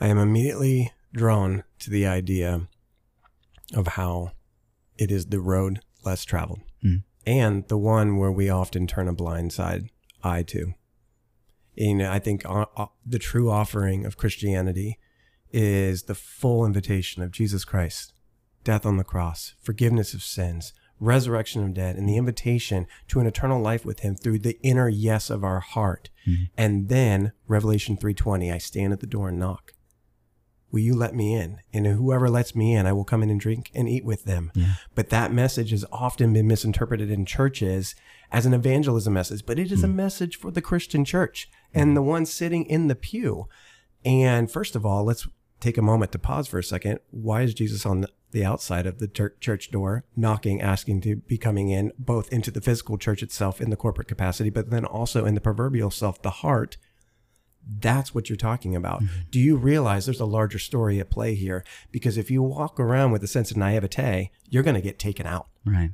I 0.00 0.08
am 0.08 0.18
immediately 0.18 0.92
drawn 1.12 1.64
to 1.80 1.90
the 1.90 2.06
idea 2.06 2.68
of 3.72 3.88
how 3.88 4.32
it 4.96 5.10
is 5.10 5.26
the 5.26 5.40
road 5.40 5.80
less 6.04 6.24
traveled 6.24 6.60
mm. 6.84 7.02
and 7.26 7.66
the 7.68 7.78
one 7.78 8.16
where 8.16 8.30
we 8.30 8.48
often 8.48 8.86
turn 8.86 9.08
a 9.08 9.12
blind 9.12 9.52
side 9.52 9.90
eye 10.22 10.42
to. 10.42 10.74
And 11.76 12.02
I 12.02 12.18
think 12.18 12.44
uh, 12.44 12.66
uh, 12.76 12.86
the 13.04 13.18
true 13.18 13.50
offering 13.50 14.04
of 14.04 14.16
Christianity 14.16 14.98
is 15.52 16.04
the 16.04 16.14
full 16.14 16.64
invitation 16.66 17.22
of 17.22 17.30
Jesus 17.30 17.64
Christ, 17.64 18.12
death 18.62 18.84
on 18.84 18.96
the 18.96 19.04
cross, 19.04 19.54
forgiveness 19.62 20.14
of 20.14 20.22
sins, 20.22 20.72
resurrection 21.00 21.62
of 21.62 21.74
dead 21.74 21.96
and 21.96 22.08
the 22.08 22.16
invitation 22.16 22.86
to 23.08 23.20
an 23.20 23.26
eternal 23.26 23.60
life 23.60 23.84
with 23.84 24.00
him 24.00 24.14
through 24.14 24.38
the 24.38 24.58
inner 24.62 24.88
yes 24.88 25.30
of 25.30 25.44
our 25.44 25.60
heart. 25.60 26.10
Mm-hmm. 26.26 26.44
And 26.56 26.88
then 26.88 27.32
Revelation 27.46 27.96
3:20, 27.96 28.52
I 28.52 28.58
stand 28.58 28.92
at 28.92 29.00
the 29.00 29.06
door 29.06 29.28
and 29.28 29.38
knock. 29.38 29.72
Will 30.70 30.80
you 30.80 30.96
let 30.96 31.14
me 31.14 31.34
in? 31.34 31.58
And 31.72 31.86
whoever 31.86 32.28
lets 32.28 32.56
me 32.56 32.74
in, 32.74 32.84
I 32.84 32.92
will 32.92 33.04
come 33.04 33.22
in 33.22 33.30
and 33.30 33.38
drink 33.38 33.70
and 33.76 33.88
eat 33.88 34.04
with 34.04 34.24
them. 34.24 34.50
Yeah. 34.54 34.74
But 34.96 35.10
that 35.10 35.32
message 35.32 35.70
has 35.70 35.84
often 35.92 36.32
been 36.32 36.48
misinterpreted 36.48 37.12
in 37.12 37.26
churches 37.26 37.94
as 38.32 38.44
an 38.44 38.54
evangelism 38.54 39.12
message, 39.12 39.46
but 39.46 39.60
it 39.60 39.70
is 39.70 39.82
mm-hmm. 39.82 39.90
a 39.92 39.94
mm. 39.94 39.96
message 39.96 40.36
for 40.36 40.50
the 40.50 40.60
Christian 40.60 41.04
church 41.04 41.48
and 41.72 41.88
mm-hmm. 41.88 41.94
the 41.94 42.02
one 42.02 42.26
sitting 42.26 42.64
in 42.64 42.88
the 42.88 42.96
pew. 42.96 43.46
And 44.04 44.50
first 44.50 44.74
of 44.74 44.84
all, 44.84 45.04
let's 45.04 45.28
take 45.60 45.78
a 45.78 45.82
moment 45.82 46.10
to 46.10 46.18
pause 46.18 46.48
for 46.48 46.58
a 46.58 46.64
second. 46.64 46.98
Why 47.10 47.42
is 47.42 47.54
Jesus 47.54 47.86
on 47.86 48.00
the 48.00 48.08
the 48.34 48.44
outside 48.44 48.84
of 48.84 48.98
the 48.98 49.30
church 49.40 49.70
door, 49.70 50.04
knocking, 50.16 50.60
asking 50.60 51.00
to 51.00 51.16
be 51.16 51.38
coming 51.38 51.70
in, 51.70 51.92
both 51.98 52.30
into 52.30 52.50
the 52.50 52.60
physical 52.60 52.98
church 52.98 53.22
itself 53.22 53.60
in 53.60 53.70
the 53.70 53.76
corporate 53.76 54.08
capacity, 54.08 54.50
but 54.50 54.70
then 54.70 54.84
also 54.84 55.24
in 55.24 55.34
the 55.34 55.40
proverbial 55.40 55.90
self, 55.90 56.20
the 56.20 56.30
heart. 56.30 56.76
That's 57.66 58.14
what 58.14 58.28
you're 58.28 58.36
talking 58.36 58.76
about. 58.76 59.02
Mm-hmm. 59.02 59.20
Do 59.30 59.40
you 59.40 59.56
realize 59.56 60.04
there's 60.04 60.20
a 60.20 60.26
larger 60.26 60.58
story 60.58 61.00
at 61.00 61.10
play 61.10 61.34
here? 61.34 61.64
Because 61.92 62.18
if 62.18 62.30
you 62.30 62.42
walk 62.42 62.78
around 62.78 63.12
with 63.12 63.22
a 63.22 63.28
sense 63.28 63.50
of 63.50 63.56
naivete, 63.56 64.30
you're 64.50 64.64
going 64.64 64.74
to 64.74 64.82
get 64.82 64.98
taken 64.98 65.26
out. 65.26 65.46
Right. 65.64 65.92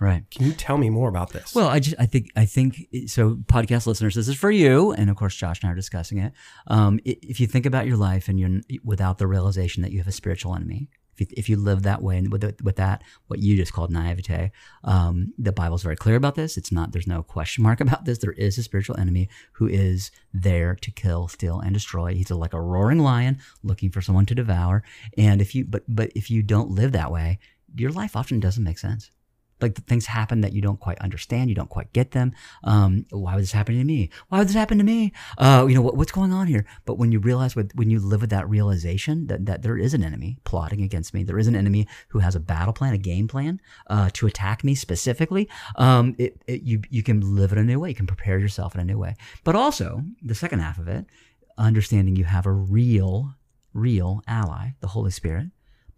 Right. 0.00 0.24
Can 0.30 0.46
you 0.46 0.52
tell 0.52 0.76
me 0.76 0.90
more 0.90 1.08
about 1.08 1.30
this? 1.30 1.54
Well, 1.54 1.68
I 1.68 1.78
just 1.78 1.96
I 2.00 2.06
think 2.06 2.30
I 2.34 2.46
think 2.46 2.88
so. 3.06 3.36
Podcast 3.46 3.86
listeners, 3.86 4.16
this 4.16 4.26
is 4.26 4.36
for 4.36 4.50
you, 4.50 4.92
and 4.92 5.08
of 5.08 5.16
course, 5.16 5.36
Josh 5.36 5.62
and 5.62 5.68
I 5.68 5.72
are 5.72 5.76
discussing 5.76 6.18
it. 6.18 6.32
Um, 6.66 6.98
if 7.04 7.38
you 7.38 7.46
think 7.46 7.64
about 7.64 7.86
your 7.86 7.96
life 7.96 8.28
and 8.28 8.38
you're 8.40 8.60
without 8.82 9.18
the 9.18 9.28
realization 9.28 9.82
that 9.82 9.92
you 9.92 9.98
have 9.98 10.08
a 10.08 10.12
spiritual 10.12 10.54
enemy, 10.56 10.90
if 11.16 11.20
you, 11.20 11.26
if 11.36 11.48
you 11.48 11.56
live 11.56 11.82
that 11.82 12.02
way 12.02 12.18
and 12.18 12.30
with, 12.32 12.60
with 12.62 12.76
that, 12.76 13.02
what 13.28 13.40
you 13.40 13.56
just 13.56 13.72
called 13.72 13.90
naivete, 13.90 14.50
um, 14.84 15.32
the 15.38 15.52
Bible's 15.52 15.82
very 15.82 15.96
clear 15.96 16.16
about 16.16 16.34
this. 16.34 16.56
It's 16.56 16.72
not, 16.72 16.92
there's 16.92 17.06
no 17.06 17.22
question 17.22 17.62
mark 17.62 17.80
about 17.82 18.04
this. 18.04 18.18
There 18.18 18.32
is 18.32 18.58
a 18.58 18.62
spiritual 18.62 18.98
enemy 18.98 19.28
who 19.52 19.66
is 19.66 20.10
there 20.32 20.74
to 20.76 20.90
kill, 20.90 21.28
steal, 21.28 21.60
and 21.60 21.74
destroy. 21.74 22.14
He's 22.14 22.30
like 22.30 22.52
a 22.52 22.60
roaring 22.60 22.98
lion 22.98 23.38
looking 23.62 23.90
for 23.90 24.00
someone 24.00 24.26
to 24.26 24.34
devour. 24.34 24.82
And 25.16 25.40
if 25.40 25.54
you, 25.54 25.64
but, 25.64 25.84
but 25.88 26.10
if 26.14 26.30
you 26.30 26.42
don't 26.42 26.70
live 26.70 26.92
that 26.92 27.12
way, 27.12 27.38
your 27.76 27.90
life 27.90 28.16
often 28.16 28.40
doesn't 28.40 28.62
make 28.64 28.78
sense 28.78 29.10
like 29.64 29.86
things 29.86 30.06
happen 30.06 30.42
that 30.42 30.52
you 30.52 30.62
don't 30.62 30.80
quite 30.80 30.98
understand, 31.00 31.48
you 31.48 31.56
don't 31.56 31.70
quite 31.70 31.92
get 31.92 32.12
them. 32.12 32.32
Um, 32.62 33.06
why 33.10 33.34
was 33.34 33.44
this 33.44 33.52
happening 33.52 33.80
to 33.80 33.84
me? 33.84 34.10
Why 34.28 34.38
would 34.38 34.48
this 34.48 34.54
happen 34.54 34.78
to 34.78 34.84
me? 34.84 35.12
Uh, 35.38 35.66
you 35.68 35.74
know 35.74 35.82
what, 35.82 35.96
what's 35.96 36.12
going 36.12 36.32
on 36.32 36.46
here? 36.46 36.64
But 36.84 36.98
when 36.98 37.12
you 37.12 37.18
realize, 37.18 37.56
with, 37.56 37.72
when 37.74 37.90
you 37.90 37.98
live 37.98 38.20
with 38.20 38.30
that 38.30 38.48
realization 38.48 39.26
that 39.28 39.46
that 39.46 39.62
there 39.62 39.76
is 39.76 39.94
an 39.94 40.04
enemy 40.04 40.38
plotting 40.44 40.82
against 40.82 41.14
me, 41.14 41.24
there 41.24 41.38
is 41.38 41.48
an 41.48 41.56
enemy 41.56 41.86
who 42.08 42.18
has 42.20 42.34
a 42.34 42.40
battle 42.40 42.72
plan, 42.72 42.94
a 42.94 42.98
game 42.98 43.26
plan 43.28 43.60
uh, 43.88 44.10
to 44.14 44.26
attack 44.26 44.62
me 44.62 44.74
specifically. 44.74 45.48
Um, 45.76 46.14
it, 46.18 46.42
it, 46.46 46.62
you 46.62 46.82
you 46.90 47.02
can 47.02 47.20
live 47.34 47.52
in 47.52 47.58
a 47.58 47.64
new 47.64 47.80
way. 47.80 47.88
You 47.88 47.94
can 47.94 48.06
prepare 48.06 48.38
yourself 48.38 48.74
in 48.74 48.80
a 48.80 48.84
new 48.84 48.98
way. 48.98 49.14
But 49.42 49.56
also 49.56 50.02
the 50.22 50.34
second 50.34 50.60
half 50.60 50.78
of 50.78 50.88
it, 50.88 51.06
understanding 51.58 52.16
you 52.16 52.24
have 52.24 52.46
a 52.46 52.52
real 52.52 53.34
real 53.72 54.22
ally, 54.28 54.70
the 54.80 54.88
Holy 54.88 55.10
Spirit 55.10 55.46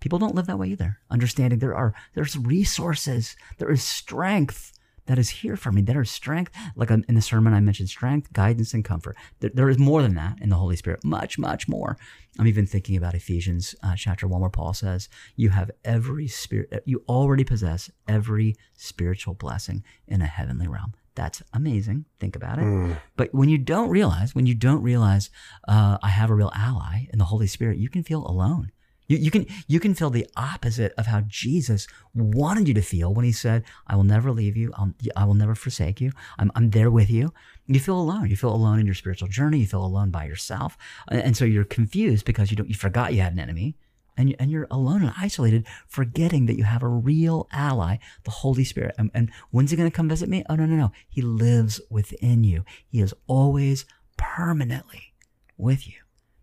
People 0.00 0.18
don't 0.18 0.34
live 0.34 0.46
that 0.46 0.58
way 0.58 0.68
either. 0.68 0.98
Understanding 1.10 1.58
there 1.58 1.74
are 1.74 1.94
there's 2.14 2.36
resources, 2.36 3.36
there 3.58 3.70
is 3.70 3.82
strength 3.82 4.72
that 5.06 5.18
is 5.18 5.28
here 5.28 5.56
for 5.56 5.72
me. 5.72 5.82
There 5.82 6.00
is 6.00 6.10
strength, 6.10 6.52
like 6.74 6.90
in 6.90 7.14
the 7.14 7.22
sermon 7.22 7.54
I 7.54 7.60
mentioned, 7.60 7.88
strength, 7.88 8.32
guidance, 8.32 8.74
and 8.74 8.84
comfort. 8.84 9.16
there, 9.40 9.50
there 9.52 9.68
is 9.68 9.78
more 9.78 10.02
than 10.02 10.14
that 10.14 10.38
in 10.40 10.50
the 10.50 10.56
Holy 10.56 10.76
Spirit, 10.76 11.04
much, 11.04 11.38
much 11.38 11.68
more. 11.68 11.96
I'm 12.38 12.46
even 12.46 12.66
thinking 12.66 12.96
about 12.96 13.14
Ephesians 13.14 13.74
uh, 13.82 13.94
chapter 13.96 14.26
one, 14.26 14.40
where 14.40 14.50
Paul 14.50 14.74
says, 14.74 15.08
"You 15.36 15.50
have 15.50 15.70
every 15.84 16.28
spirit, 16.28 16.82
you 16.84 17.02
already 17.08 17.44
possess 17.44 17.90
every 18.06 18.56
spiritual 18.74 19.34
blessing 19.34 19.82
in 20.06 20.20
a 20.22 20.26
heavenly 20.26 20.68
realm." 20.68 20.94
That's 21.14 21.42
amazing. 21.54 22.04
Think 22.20 22.36
about 22.36 22.58
it. 22.58 22.64
Mm. 22.64 22.98
But 23.16 23.32
when 23.32 23.48
you 23.48 23.56
don't 23.56 23.88
realize, 23.88 24.34
when 24.34 24.44
you 24.44 24.54
don't 24.54 24.82
realize, 24.82 25.30
uh, 25.66 25.96
I 26.02 26.10
have 26.10 26.28
a 26.28 26.34
real 26.34 26.52
ally 26.54 27.06
in 27.10 27.18
the 27.18 27.24
Holy 27.24 27.46
Spirit, 27.46 27.78
you 27.78 27.88
can 27.88 28.02
feel 28.02 28.26
alone 28.26 28.70
You, 29.08 29.18
you 29.18 29.30
can 29.30 29.46
you 29.66 29.80
can 29.80 29.94
feel 29.94 30.10
the 30.10 30.26
opposite 30.36 30.92
of 30.98 31.06
how 31.06 31.22
Jesus 31.22 31.86
wanted 32.14 32.68
you 32.68 32.74
to 32.74 32.82
feel 32.82 33.14
when 33.14 33.24
he 33.24 33.32
said, 33.32 33.64
"I 33.86 33.96
will 33.96 34.04
never 34.04 34.32
leave 34.32 34.56
you. 34.56 34.72
I'll, 34.74 34.92
I 35.16 35.24
will 35.24 35.34
never 35.34 35.54
forsake 35.54 36.00
you. 36.00 36.12
I'm, 36.38 36.50
I'm 36.54 36.70
there 36.70 36.90
with 36.90 37.10
you." 37.10 37.32
You 37.66 37.80
feel 37.80 37.98
alone. 37.98 38.30
You 38.30 38.36
feel 38.36 38.54
alone 38.54 38.78
in 38.78 38.86
your 38.86 38.94
spiritual 38.94 39.28
journey. 39.28 39.58
You 39.58 39.66
feel 39.66 39.84
alone 39.84 40.10
by 40.10 40.24
yourself, 40.26 40.76
and 41.08 41.36
so 41.36 41.44
you're 41.44 41.64
confused 41.64 42.24
because 42.24 42.50
you 42.50 42.56
don't 42.56 42.68
you 42.68 42.74
forgot 42.74 43.14
you 43.14 43.22
had 43.22 43.32
an 43.32 43.40
enemy, 43.40 43.76
and 44.16 44.30
you, 44.30 44.36
and 44.38 44.50
you're 44.50 44.68
alone 44.70 45.02
and 45.02 45.12
isolated, 45.18 45.66
forgetting 45.86 46.46
that 46.46 46.56
you 46.56 46.64
have 46.64 46.82
a 46.82 46.88
real 46.88 47.48
ally, 47.52 47.96
the 48.24 48.30
Holy 48.30 48.64
Spirit. 48.64 48.94
And, 48.98 49.10
and 49.14 49.30
when's 49.50 49.70
he 49.70 49.76
going 49.76 49.90
to 49.90 49.96
come 49.96 50.08
visit 50.08 50.28
me? 50.28 50.44
Oh 50.48 50.56
no 50.56 50.66
no 50.66 50.76
no! 50.76 50.92
He 51.08 51.22
lives 51.22 51.80
within 51.90 52.44
you. 52.44 52.64
He 52.86 53.00
is 53.00 53.14
always 53.26 53.84
permanently 54.16 55.14
with 55.56 55.86
you. 55.86 55.94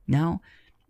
Now, 0.08 0.41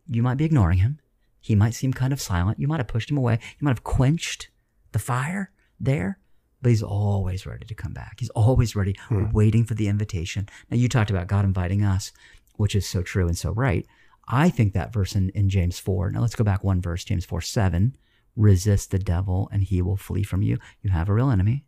you 0.08 0.24
might 0.24 0.38
be 0.38 0.46
ignoring 0.46 0.80
him 0.80 1.00
he 1.44 1.56
might 1.56 1.74
seem 1.74 1.92
kind 1.92 2.14
of 2.14 2.22
silent. 2.22 2.58
You 2.58 2.70
might 2.70 2.80
have 2.80 2.88
pushed 2.88 3.12
him 3.12 3.18
away. 3.18 3.34
You 3.60 3.66
might 3.66 3.72
have 3.72 3.84
quenched 3.84 4.48
the 4.94 4.98
fire 4.98 5.52
there, 5.78 6.18
but 6.62 6.70
he's 6.70 6.82
always 6.82 7.46
ready 7.46 7.66
to 7.66 7.76
come 7.76 7.92
back. 7.92 8.16
He's 8.20 8.30
always 8.30 8.78
ready, 8.78 8.96
hmm. 9.10 9.30
waiting 9.32 9.66
for 9.66 9.74
the 9.74 9.90
invitation. 9.90 10.48
Now, 10.72 10.78
you 10.78 10.88
talked 10.88 11.10
about 11.10 11.28
God 11.28 11.44
inviting 11.44 11.84
us, 11.84 12.14
which 12.56 12.76
is 12.76 12.88
so 12.88 13.04
true 13.04 13.28
and 13.28 13.38
so 13.38 13.52
right. 13.52 13.86
I 14.26 14.50
think 14.50 14.72
that 14.72 14.94
verse 14.94 15.16
in, 15.16 15.32
in 15.32 15.50
James 15.50 15.80
4, 15.80 16.12
now 16.12 16.22
let's 16.22 16.36
go 16.36 16.46
back 16.46 16.64
one 16.64 16.82
verse, 16.82 17.04
James 17.04 17.26
4 17.26 17.42
7, 17.42 17.98
resist 18.38 18.92
the 18.92 19.00
devil 19.00 19.50
and 19.52 19.64
he 19.64 19.82
will 19.82 19.98
flee 19.98 20.24
from 20.24 20.44
you. 20.44 20.60
You 20.82 20.92
have 20.92 21.10
a 21.10 21.14
real 21.14 21.30
enemy. 21.30 21.66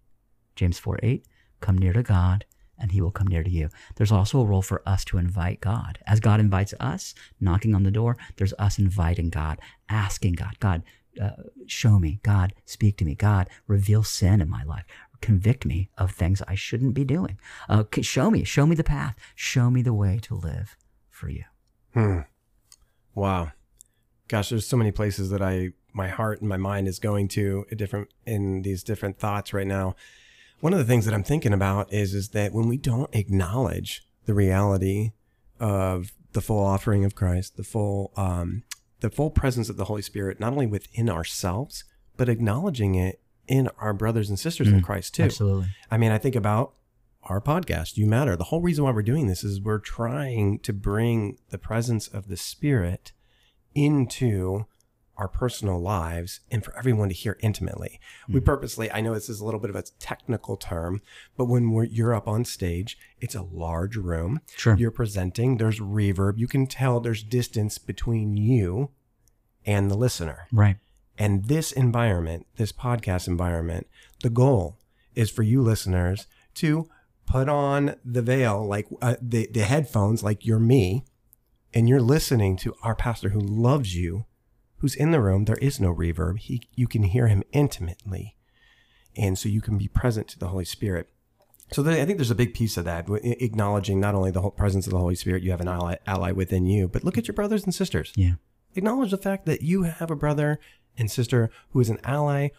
James 0.56 0.80
4 0.80 1.02
8, 1.04 1.26
come 1.60 1.78
near 1.78 1.92
to 1.92 2.02
God 2.02 2.46
and 2.78 2.92
he 2.92 3.02
will 3.02 3.12
come 3.12 3.28
near 3.28 3.44
to 3.44 3.50
you. 3.50 3.70
There's 3.96 4.12
also 4.12 4.40
a 4.40 4.46
role 4.46 4.62
for 4.62 4.82
us 4.86 5.06
to 5.06 5.18
invite 5.18 5.62
God. 5.62 6.00
As 6.06 6.20
God 6.20 6.40
invites 6.40 6.74
us, 6.80 7.14
knocking 7.40 7.74
on 7.74 7.84
the 7.84 7.92
door, 7.92 8.18
there's 8.38 8.54
us 8.60 8.78
inviting 8.78 9.30
God, 9.30 9.60
asking 9.90 10.34
God, 10.34 10.60
God, 10.60 10.84
uh, 11.22 11.32
show 11.66 12.00
me, 12.00 12.20
God, 12.24 12.54
speak 12.66 12.98
to 12.98 13.06
me, 13.06 13.16
God, 13.16 13.50
reveal 13.68 14.04
sin 14.04 14.42
in 14.42 14.50
my 14.50 14.64
life, 14.64 14.86
convict 15.22 15.66
me 15.66 15.90
of 15.98 16.12
things 16.12 16.42
I 16.48 16.56
shouldn't 16.56 16.94
be 16.94 17.06
doing. 17.06 17.40
Uh, 17.70 17.86
show 18.02 18.30
me, 18.30 18.44
show 18.44 18.66
me 18.66 18.76
the 18.76 18.84
path, 18.84 19.16
show 19.34 19.70
me 19.70 19.82
the 19.82 19.94
way 19.94 20.20
to 20.24 20.36
live 20.36 20.76
for 21.10 21.30
you. 21.30 21.44
Hmm. 21.94 22.20
Wow. 23.14 23.54
Gosh, 24.28 24.50
there's 24.50 24.68
so 24.68 24.78
many 24.78 24.92
places 24.92 25.30
that 25.30 25.42
I, 25.42 25.70
my 25.94 26.10
heart 26.10 26.42
and 26.42 26.50
my 26.50 26.58
mind 26.58 26.88
is 26.88 27.00
going 27.00 27.30
to 27.30 27.66
different 27.76 28.10
in 28.26 28.64
these 28.64 28.84
different 28.84 29.18
thoughts 29.18 29.54
right 29.54 29.68
now 29.68 29.96
one 30.66 30.74
of 30.74 30.80
the 30.80 30.86
things 30.86 31.06
that 31.06 31.14
I'm 31.14 31.24
thinking 31.24 31.54
about 31.54 31.94
is 31.94 32.16
is 32.16 32.30
that 32.30 32.52
when 32.52 32.68
we 32.68 32.76
don't 32.76 33.14
acknowledge 33.14 34.02
the 34.26 34.34
reality 34.34 35.12
of 35.60 36.12
the 36.32 36.42
full 36.42 36.66
offering 36.66 37.06
of 37.06 37.14
Christ, 37.14 37.56
the 37.56 37.64
full 37.64 38.12
um, 38.18 38.64
the 39.00 39.12
full 39.12 39.30
presence 39.30 39.70
of 39.70 39.78
the 39.78 39.86
Holy 39.86 40.02
Spirit, 40.02 40.40
not 40.40 40.54
only 40.54 40.66
within 40.66 41.08
ourselves, 41.08 41.84
but 42.18 42.30
acknowledging 42.30 42.96
it 42.96 43.22
in 43.48 43.70
our 43.78 43.94
brothers 43.94 44.28
and 44.28 44.40
sisters 44.40 44.68
mm, 44.68 44.74
in 44.74 44.82
Christ 44.82 45.14
too. 45.14 45.26
Absolutely. 45.26 45.68
I 45.92 46.00
mean, 46.00 46.12
I 46.12 46.18
think 46.18 46.36
about 46.36 46.74
our 47.22 47.40
podcast, 47.40 47.96
You 47.96 48.08
Matter. 48.08 48.36
The 48.36 48.46
whole 48.46 48.62
reason 48.62 48.86
why 48.86 48.92
we're 48.92 49.04
doing 49.04 49.28
this 49.28 49.44
is 49.44 49.62
we're 49.62 49.78
trying 49.78 50.58
to 50.62 50.74
bring 50.74 51.38
the 51.52 51.60
presence 51.60 52.08
of 52.08 52.28
the 52.28 52.38
Spirit 52.38 53.12
into 53.76 54.66
our 55.18 55.28
personal 55.28 55.80
lives 55.80 56.42
and 56.52 56.64
for 56.64 56.76
everyone 56.78 57.10
to 57.10 57.16
hear 57.16 57.38
intimately. 57.42 58.00
Mm-hmm. 58.24 58.34
We 58.34 58.40
purposely, 58.42 58.92
I 58.92 59.02
know 59.02 59.14
this 59.14 59.30
is 59.30 59.40
a 59.40 59.46
little 59.46 59.60
bit 59.60 59.70
of 59.70 59.76
a 59.76 59.84
technical 60.00 60.58
term, 60.58 61.02
but 61.38 61.46
when 61.46 61.72
you're 61.92 62.14
up 62.14 62.28
on 62.28 62.46
stage, 62.46 62.98
it's 63.22 63.36
a 63.36 63.42
large 63.44 63.96
room. 63.96 64.42
Sure. 64.56 64.76
You're 64.76 64.92
presenting, 64.92 65.58
there's 65.58 65.80
reverb. 65.80 66.38
You 66.38 66.48
can 66.48 66.68
tell 66.68 67.00
there's 67.00 67.24
distance 67.24 67.78
between 67.78 68.38
you 68.38 68.92
and 69.66 69.90
the 69.90 69.98
listener. 69.98 70.48
Right. 70.52 70.78
And 71.18 71.46
this 71.46 71.72
environment, 71.72 72.46
this 72.58 72.72
podcast 72.72 73.28
environment, 73.28 73.88
the 74.22 74.30
goal 74.30 74.78
is 75.16 75.30
for 75.30 75.44
you 75.44 75.62
listeners 75.62 76.28
to 76.56 76.90
put 77.26 77.50
on 77.50 77.96
the 78.04 78.22
veil, 78.22 78.66
like 78.66 78.88
uh, 79.02 79.16
the, 79.22 79.48
the 79.52 79.64
headphones, 79.64 80.24
like 80.24 80.46
you're 80.46 80.60
me, 80.60 81.06
and 81.74 81.90
you're 81.90 82.02
listening 82.02 82.56
to 82.58 82.76
our 82.84 82.96
pastor 82.96 83.30
who 83.30 83.40
loves 83.40 83.96
you 83.96 84.26
who's 84.86 84.94
in 84.94 85.10
the 85.10 85.20
room, 85.20 85.46
there 85.46 85.56
is 85.56 85.80
no 85.80 85.92
reverb. 85.92 86.38
He, 86.38 86.62
you 86.76 86.88
can 86.88 87.02
hear 87.02 87.28
him 87.28 87.42
intimately. 87.52 88.36
And 89.18 89.36
so 89.36 89.50
you 89.50 89.60
can 89.60 89.80
be 89.80 89.88
present 89.88 90.28
to 90.28 90.38
the 90.38 90.50
Holy 90.50 90.64
Spirit. 90.64 91.10
So 91.72 91.84
I 91.90 92.06
think 92.06 92.20
there's 92.20 92.30
a 92.30 92.36
big 92.36 92.54
piece 92.54 92.78
of 92.78 92.86
that, 92.86 93.08
acknowledging 93.10 94.00
not 94.00 94.14
only 94.14 94.30
the 94.30 94.42
whole 94.42 94.52
presence 94.52 94.86
of 94.86 94.92
the 94.92 95.00
Holy 95.00 95.16
Spirit, 95.16 95.42
you 95.42 95.50
have 95.50 95.60
an 95.60 95.68
ally, 95.68 95.96
ally 96.06 96.32
within 96.32 96.68
you, 96.68 96.88
but 96.88 97.04
look 97.04 97.18
at 97.18 97.28
your 97.28 97.34
brothers 97.34 97.64
and 97.64 97.74
sisters. 97.74 98.14
Yeah. 98.16 98.34
Acknowledge 98.76 99.10
the 99.10 99.18
fact 99.18 99.48
that 99.48 99.64
you 99.64 99.84
have 99.84 100.12
a 100.12 100.16
brother 100.16 100.60
and 101.00 101.10
sister 101.10 101.50
who 101.72 101.80
is 101.80 101.90
an 101.90 101.98
ally 102.04 102.50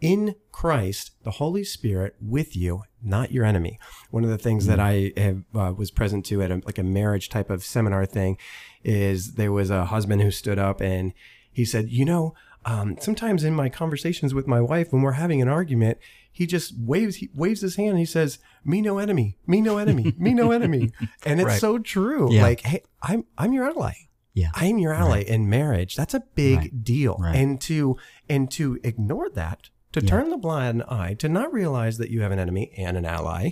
in 0.00 0.34
Christ, 0.50 1.12
the 1.22 1.30
Holy 1.32 1.62
Spirit 1.62 2.16
with 2.20 2.56
you, 2.56 2.82
not 3.00 3.30
your 3.30 3.44
enemy. 3.44 3.78
One 4.10 4.24
of 4.24 4.30
the 4.30 4.38
things 4.38 4.66
that 4.66 4.80
I 4.80 5.12
have, 5.16 5.44
uh, 5.54 5.74
was 5.76 5.92
present 5.92 6.26
to 6.26 6.42
at 6.42 6.50
a, 6.50 6.60
like 6.64 6.78
a 6.78 6.82
marriage 6.82 7.28
type 7.28 7.50
of 7.50 7.64
seminar 7.64 8.04
thing 8.04 8.36
is 8.82 9.34
there 9.34 9.52
was 9.52 9.70
a 9.70 9.84
husband 9.84 10.22
who 10.22 10.32
stood 10.32 10.58
up 10.58 10.80
and 10.80 11.12
he 11.58 11.64
said, 11.64 11.90
You 11.90 12.04
know, 12.04 12.34
um, 12.64 12.96
sometimes 13.00 13.42
in 13.42 13.52
my 13.52 13.68
conversations 13.68 14.32
with 14.32 14.46
my 14.46 14.60
wife, 14.60 14.92
when 14.92 15.02
we're 15.02 15.12
having 15.12 15.42
an 15.42 15.48
argument, 15.48 15.98
he 16.30 16.46
just 16.46 16.72
waves 16.78 17.16
he 17.16 17.30
waves 17.34 17.62
his 17.62 17.74
hand 17.74 17.90
and 17.90 17.98
he 17.98 18.04
says, 18.04 18.38
"Me 18.64 18.80
no 18.80 18.98
enemy, 18.98 19.38
me 19.44 19.60
no 19.60 19.76
enemy, 19.76 20.14
me 20.16 20.34
no 20.34 20.52
enemy," 20.52 20.92
and 21.26 21.40
it's 21.40 21.48
right. 21.48 21.60
so 21.60 21.80
true. 21.80 22.32
Yeah. 22.32 22.42
Like, 22.42 22.60
hey, 22.60 22.84
I'm 23.02 23.24
I'm 23.36 23.52
your 23.52 23.64
ally. 23.64 23.94
Yeah, 24.34 24.50
I'm 24.54 24.78
your 24.78 24.94
ally 24.94 25.16
right. 25.16 25.26
in 25.26 25.50
marriage. 25.50 25.96
That's 25.96 26.14
a 26.14 26.22
big 26.36 26.58
right. 26.58 26.84
deal, 26.84 27.20
and 27.24 27.60
to 27.62 27.96
and 28.28 28.48
to 28.52 28.78
ignore 28.84 29.28
that, 29.30 29.70
to 29.94 30.00
yeah. 30.00 30.08
turn 30.08 30.30
the 30.30 30.36
blind 30.36 30.84
eye, 30.84 31.14
to 31.14 31.28
not 31.28 31.52
realize 31.52 31.98
that 31.98 32.10
you 32.10 32.20
have 32.20 32.30
an 32.30 32.38
enemy 32.38 32.72
and 32.76 32.96
an 32.96 33.04
ally, 33.04 33.50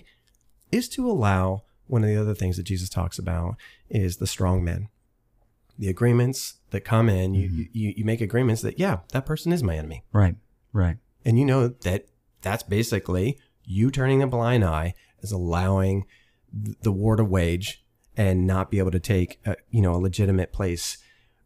is 0.70 0.88
to 0.90 1.10
allow 1.10 1.64
one 1.88 2.04
of 2.04 2.08
the 2.08 2.20
other 2.20 2.36
things 2.36 2.56
that 2.56 2.62
Jesus 2.62 2.88
talks 2.88 3.18
about 3.18 3.56
is 3.90 4.18
the 4.18 4.28
strong 4.28 4.62
men 4.62 4.90
the 5.78 5.88
agreements 5.88 6.54
that 6.76 6.84
come 6.84 7.08
in, 7.08 7.34
you, 7.34 7.48
mm-hmm. 7.48 7.62
you, 7.72 7.94
you 7.96 8.04
make 8.04 8.20
agreements 8.20 8.60
that, 8.62 8.78
yeah, 8.78 8.98
that 9.12 9.24
person 9.24 9.50
is 9.50 9.62
my 9.62 9.76
enemy. 9.76 10.04
Right. 10.12 10.36
Right. 10.72 10.98
And 11.24 11.38
you 11.38 11.46
know 11.46 11.68
that 11.68 12.06
that's 12.42 12.62
basically 12.62 13.38
you 13.64 13.90
turning 13.90 14.22
a 14.22 14.26
blind 14.26 14.62
eye 14.62 14.94
as 15.22 15.32
allowing 15.32 16.04
the 16.82 16.92
war 16.92 17.16
to 17.16 17.24
wage 17.24 17.82
and 18.16 18.46
not 18.46 18.70
be 18.70 18.78
able 18.78 18.90
to 18.90 19.00
take 19.00 19.40
a, 19.44 19.56
you 19.70 19.82
know 19.82 19.94
a 19.94 19.96
legitimate 19.96 20.52
place 20.52 20.98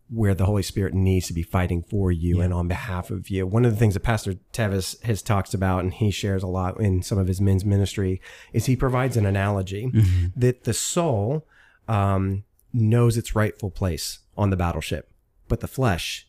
where 0.09 0.35
the 0.35 0.45
Holy 0.45 0.63
Spirit 0.63 0.93
needs 0.93 1.29
to 1.29 1.33
be 1.33 1.45
fighting 1.45 1.83
for 1.83 2.11
you 2.11 2.39
yeah. 2.39 2.45
and 2.45 2.53
on 2.53 2.67
behalf 2.67 3.11
of 3.11 3.31
you. 3.31 3.47
One 3.47 3.65
of 3.65 3.71
the 3.71 3.77
things 3.79 3.95
that 3.95 4.01
Pastor 4.01 4.35
Tevis 4.53 5.01
has 5.05 5.23
talked 5.23 5.55
about 5.55 5.85
and 5.85 5.95
he 5.95 6.11
shares 6.11 6.43
a 6.43 6.49
lot 6.49 6.81
in 6.81 7.03
some 7.03 7.17
of 7.17 7.29
his 7.29 7.41
men's 7.41 7.65
ministry 7.65 8.21
is 8.53 8.67
he 8.67 8.75
provides 8.75 9.17
an 9.17 9.25
analogy 9.25 9.87
mm-hmm. 9.87 10.27
that 10.35 10.65
the 10.65 10.75
soul 10.75 11.47
um, 11.87 12.43
knows 12.73 13.17
its 13.17 13.37
rightful 13.37 13.71
place 13.71 14.19
on 14.37 14.51
the 14.51 14.57
battleship, 14.57 15.10
but 15.51 15.61
the 15.61 15.69
flesh 15.69 16.29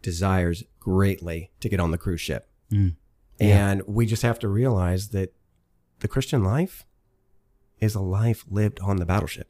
desires 0.00 0.62
greatly 0.78 1.50
to 1.60 1.68
get 1.68 1.80
on 1.80 1.90
the 1.90 1.98
cruise 1.98 2.20
ship. 2.20 2.48
Mm. 2.72 2.94
Yeah. 3.38 3.70
And 3.70 3.82
we 3.86 4.06
just 4.06 4.22
have 4.22 4.38
to 4.38 4.48
realize 4.48 5.08
that 5.08 5.34
the 5.98 6.08
Christian 6.08 6.44
life 6.44 6.86
is 7.80 7.96
a 7.96 8.00
life 8.00 8.44
lived 8.48 8.78
on 8.80 8.96
the 8.96 9.04
battleship. 9.04 9.48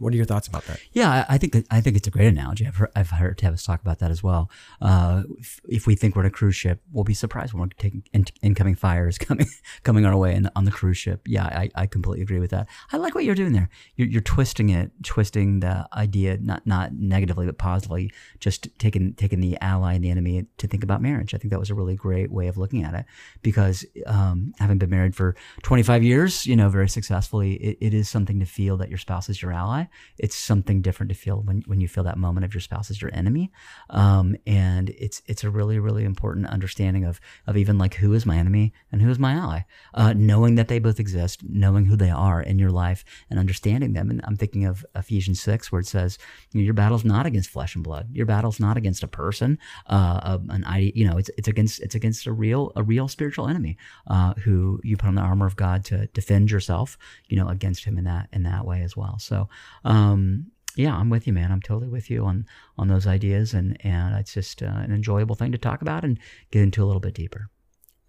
What 0.00 0.14
are 0.14 0.16
your 0.16 0.24
thoughts 0.24 0.48
about 0.48 0.64
that? 0.64 0.80
Yeah, 0.92 1.26
I 1.28 1.36
think 1.36 1.54
I 1.70 1.82
think 1.82 1.96
it's 1.96 2.08
a 2.08 2.10
great 2.10 2.28
analogy. 2.28 2.66
I've 2.66 2.76
heard, 2.76 2.90
I've 2.96 3.10
heard 3.10 3.36
Tevis 3.36 3.64
talk 3.64 3.82
about 3.82 3.98
that 3.98 4.10
as 4.10 4.22
well. 4.22 4.50
Uh, 4.80 5.24
if, 5.38 5.60
if, 5.68 5.86
we 5.86 5.94
think 5.94 6.16
we're 6.16 6.22
on 6.22 6.26
a 6.26 6.30
cruise 6.30 6.56
ship, 6.56 6.80
we'll 6.90 7.04
be 7.04 7.12
surprised 7.12 7.52
when 7.52 7.60
we're 7.60 7.68
taking 7.78 8.02
in, 8.14 8.24
incoming 8.40 8.74
fires 8.74 9.18
coming 9.18 9.46
coming 9.82 10.06
our 10.06 10.16
way 10.16 10.34
in, 10.34 10.48
on 10.56 10.64
the 10.64 10.70
cruise 10.70 10.96
ship. 10.96 11.20
Yeah, 11.26 11.44
I, 11.44 11.70
I 11.74 11.86
completely 11.86 12.22
agree 12.22 12.38
with 12.38 12.50
that. 12.50 12.66
I 12.92 12.96
like 12.96 13.14
what 13.14 13.24
you're 13.24 13.34
doing 13.34 13.52
there. 13.52 13.68
You're, 13.96 14.08
you're 14.08 14.20
twisting 14.22 14.70
it, 14.70 14.90
twisting 15.04 15.60
the 15.60 15.86
idea 15.92 16.38
not 16.40 16.66
not 16.66 16.94
negatively 16.94 17.44
but 17.44 17.58
positively. 17.58 18.10
Just 18.38 18.68
taking 18.78 19.12
taking 19.14 19.40
the 19.40 19.58
ally 19.60 19.92
and 19.92 20.02
the 20.02 20.10
enemy 20.10 20.46
to 20.56 20.66
think 20.66 20.82
about 20.82 21.02
marriage. 21.02 21.34
I 21.34 21.38
think 21.38 21.50
that 21.50 21.60
was 21.60 21.68
a 21.68 21.74
really 21.74 21.94
great 21.94 22.32
way 22.32 22.46
of 22.46 22.56
looking 22.56 22.84
at 22.84 22.94
it 22.94 23.04
because 23.42 23.84
um, 24.06 24.54
having 24.58 24.78
been 24.78 24.90
married 24.90 25.14
for 25.14 25.36
25 25.62 26.02
years, 26.02 26.46
you 26.46 26.56
know, 26.56 26.70
very 26.70 26.88
successfully, 26.88 27.54
it, 27.54 27.78
it 27.80 27.94
is 27.94 28.08
something 28.08 28.40
to 28.40 28.46
feel 28.46 28.78
that 28.78 28.88
your 28.88 28.98
spouse 28.98 29.28
is 29.28 29.42
your 29.42 29.52
ally 29.52 29.84
it's 30.18 30.36
something 30.36 30.82
different 30.82 31.10
to 31.10 31.14
feel 31.14 31.42
when, 31.42 31.62
when 31.66 31.80
you 31.80 31.88
feel 31.88 32.04
that 32.04 32.18
moment 32.18 32.44
of 32.44 32.54
your 32.54 32.60
spouse 32.60 32.90
as 32.90 33.00
your 33.00 33.10
enemy. 33.14 33.50
Um, 33.90 34.36
and 34.46 34.90
it's 34.90 35.22
it's 35.26 35.44
a 35.44 35.50
really, 35.50 35.78
really 35.78 36.04
important 36.04 36.46
understanding 36.46 37.04
of 37.04 37.20
of 37.46 37.56
even 37.56 37.78
like 37.78 37.94
who 37.94 38.12
is 38.12 38.26
my 38.26 38.36
enemy 38.36 38.72
and 38.92 39.02
who 39.02 39.10
is 39.10 39.18
my 39.18 39.32
ally. 39.32 39.60
Uh, 39.94 40.12
knowing 40.16 40.54
that 40.54 40.68
they 40.68 40.78
both 40.78 41.00
exist, 41.00 41.42
knowing 41.48 41.86
who 41.86 41.96
they 41.96 42.10
are 42.10 42.40
in 42.40 42.58
your 42.58 42.70
life 42.70 43.04
and 43.28 43.38
understanding 43.38 43.92
them. 43.92 44.10
And 44.10 44.20
I'm 44.24 44.36
thinking 44.36 44.64
of 44.64 44.84
Ephesians 44.94 45.40
6 45.40 45.72
where 45.72 45.80
it 45.80 45.86
says, 45.86 46.18
you 46.52 46.60
know, 46.60 46.64
your 46.64 46.74
battle's 46.74 47.04
not 47.04 47.26
against 47.26 47.50
flesh 47.50 47.74
and 47.74 47.84
blood. 47.84 48.08
Your 48.12 48.26
battle's 48.26 48.60
not 48.60 48.76
against 48.76 49.02
a 49.02 49.08
person, 49.08 49.58
uh, 49.86 50.38
an 50.48 50.64
idea, 50.64 50.92
you 50.94 51.06
know, 51.06 51.16
it's 51.16 51.30
it's 51.36 51.48
against 51.48 51.80
it's 51.80 51.94
against 51.94 52.26
a 52.26 52.32
real 52.32 52.72
a 52.76 52.82
real 52.82 53.08
spiritual 53.08 53.48
enemy 53.48 53.76
uh, 54.06 54.34
who 54.34 54.80
you 54.82 54.96
put 54.96 55.08
on 55.08 55.14
the 55.14 55.22
armor 55.22 55.46
of 55.46 55.56
God 55.56 55.84
to 55.86 56.06
defend 56.08 56.50
yourself, 56.50 56.98
you 57.28 57.36
know, 57.36 57.48
against 57.48 57.84
him 57.84 57.98
in 57.98 58.04
that 58.04 58.28
in 58.32 58.42
that 58.44 58.64
way 58.64 58.82
as 58.82 58.96
well. 58.96 59.18
So 59.18 59.48
um, 59.84 60.46
Yeah, 60.76 60.96
I'm 60.96 61.10
with 61.10 61.26
you, 61.26 61.32
man. 61.32 61.50
I'm 61.52 61.60
totally 61.60 61.88
with 61.88 62.10
you 62.10 62.24
on 62.24 62.46
on 62.78 62.88
those 62.88 63.06
ideas, 63.06 63.54
and 63.54 63.76
and 63.84 64.14
it's 64.16 64.32
just 64.34 64.62
uh, 64.62 64.66
an 64.66 64.92
enjoyable 64.92 65.34
thing 65.34 65.52
to 65.52 65.58
talk 65.58 65.82
about 65.82 66.04
and 66.04 66.18
get 66.50 66.62
into 66.62 66.82
a 66.82 66.86
little 66.86 67.00
bit 67.00 67.14
deeper. 67.14 67.50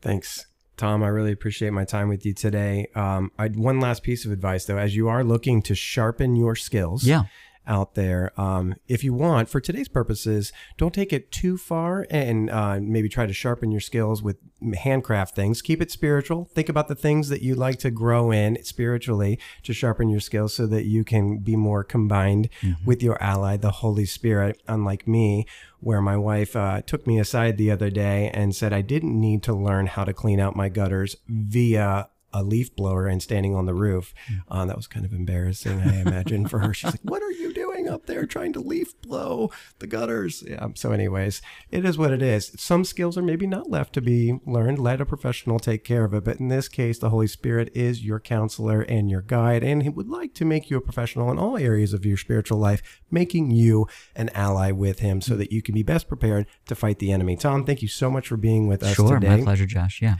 Thanks. 0.01 0.45
Tom, 0.77 1.03
I 1.03 1.07
really 1.10 1.31
appreciate 1.31 1.71
my 1.73 1.86
time 1.86 2.07
with 2.07 2.25
you 2.25 2.34
today. 2.34 2.88
Um, 2.95 3.31
I 3.38 3.49
one 3.49 3.79
last 3.79 4.03
piece 4.03 4.25
of 4.25 4.31
advice 4.31 4.65
though, 4.65 4.77
as 4.77 4.95
you 4.95 5.07
are 5.10 5.23
looking 5.23 5.62
to 5.63 5.75
sharpen 5.75 6.36
your 6.36 6.55
skills, 6.55 7.03
Yeah. 7.03 7.23
Out 7.67 7.95
there. 7.95 8.32
Um, 8.39 8.76
if 8.88 9.04
you 9.04 9.13
want, 9.13 9.50
for 9.50 9.60
today's 9.60 9.88
purposes, 9.88 10.52
don't 10.78 10.93
take 10.93 11.13
it 11.13 11.32
too 11.32 11.58
far 11.58 12.06
and 12.10 12.50
uh, 12.50 12.80
maybe 12.82 13.10
try 13.10 13.26
to 13.26 13.34
sharpen 13.34 13.71
your 13.71 13.82
skills 13.82 14.21
with 14.21 14.38
handcraft 14.76 15.36
things. 15.36 15.62
Keep 15.62 15.82
it 15.82 15.91
spiritual. 15.91 16.45
Think 16.54 16.69
about 16.69 16.88
the 16.88 16.95
things 16.95 17.30
that 17.30 17.41
you 17.41 17.56
like 17.56 17.80
to 17.80 17.91
grow 17.91 18.32
in 18.32 18.63
spiritually 18.63 19.39
to 19.63 19.74
sharpen 19.74 20.10
your 20.10 20.19
skills 20.19 20.54
so 20.54 20.67
that 20.67 20.86
you 20.86 21.04
can 21.04 21.39
be 21.39 21.56
more 21.56 21.84
combined 21.84 22.50
with 22.86 23.02
your 23.04 23.21
ally, 23.21 23.58
the 23.58 23.71
Holy 23.71 24.06
Spirit, 24.06 24.62
unlike 24.67 25.08
me. 25.08 25.45
Where 25.80 26.02
my 26.02 26.15
wife 26.15 26.56
uh, 26.56 26.82
took 26.82 27.08
me 27.08 27.19
aside 27.19 27.58
the 27.58 27.71
other 27.71 27.89
day 27.89 28.30
and 28.36 28.56
said 28.56 28.71
I 28.71 28.82
didn't 28.82 29.19
need 29.19 29.41
to 29.43 29.54
learn 29.54 29.88
how 29.88 30.04
to 30.04 30.13
clean 30.13 30.39
out 30.39 30.56
my 30.56 30.69
gutters 30.69 31.15
via 31.28 32.10
a 32.33 32.43
leaf 32.43 32.75
blower 32.75 33.07
and 33.07 33.21
standing 33.21 33.55
on 33.55 33.65
the 33.65 33.73
roof. 33.73 34.13
Uh, 34.49 34.65
that 34.65 34.75
was 34.77 34.87
kind 34.87 35.05
of 35.05 35.13
embarrassing, 35.13 35.81
I 35.81 36.01
imagine, 36.01 36.47
for 36.47 36.59
her. 36.59 36.73
She's 36.73 36.91
like, 36.91 37.01
What 37.03 37.21
are 37.21 37.31
you 37.31 37.53
doing 37.53 37.89
up 37.89 38.05
there 38.05 38.25
trying 38.25 38.53
to 38.53 38.59
leaf 38.59 38.99
blow 39.01 39.51
the 39.79 39.87
gutters? 39.87 40.43
Yeah. 40.47 40.67
So, 40.75 40.91
anyways, 40.91 41.41
it 41.71 41.85
is 41.85 41.97
what 41.97 42.11
it 42.11 42.21
is. 42.21 42.51
Some 42.57 42.85
skills 42.85 43.17
are 43.17 43.21
maybe 43.21 43.47
not 43.47 43.69
left 43.69 43.93
to 43.93 44.01
be 44.01 44.39
learned. 44.45 44.79
Let 44.79 45.01
a 45.01 45.05
professional 45.05 45.59
take 45.59 45.83
care 45.83 46.03
of 46.05 46.13
it. 46.13 46.23
But 46.23 46.39
in 46.39 46.47
this 46.47 46.67
case, 46.67 46.99
the 46.99 47.09
Holy 47.09 47.27
Spirit 47.27 47.69
is 47.73 48.03
your 48.05 48.19
counselor 48.19 48.81
and 48.81 49.09
your 49.09 49.21
guide, 49.21 49.63
and 49.63 49.83
He 49.83 49.89
would 49.89 50.09
like 50.09 50.33
to 50.35 50.45
make 50.45 50.69
you 50.69 50.77
a 50.77 50.81
professional 50.81 51.31
in 51.31 51.37
all 51.39 51.57
areas 51.57 51.93
of 51.93 52.05
your 52.05 52.17
spiritual 52.17 52.57
life, 52.59 53.01
making 53.09 53.51
you 53.51 53.87
an 54.15 54.29
ally 54.33 54.71
with 54.71 54.99
Him 54.99 55.21
so 55.21 55.35
that 55.35 55.51
you 55.51 55.61
can 55.61 55.73
be 55.75 55.83
best 55.83 56.07
prepared 56.07 56.47
to 56.67 56.75
fight 56.75 56.99
the 56.99 57.11
enemy. 57.11 57.35
Tom, 57.35 57.65
thank 57.65 57.81
you 57.81 57.87
so 57.87 58.09
much 58.09 58.27
for 58.27 58.37
being 58.37 58.67
with 58.67 58.83
us 58.83 58.95
Sure, 58.95 59.19
today. 59.19 59.37
my 59.37 59.43
pleasure, 59.43 59.65
Josh. 59.65 60.01
Yeah. 60.01 60.15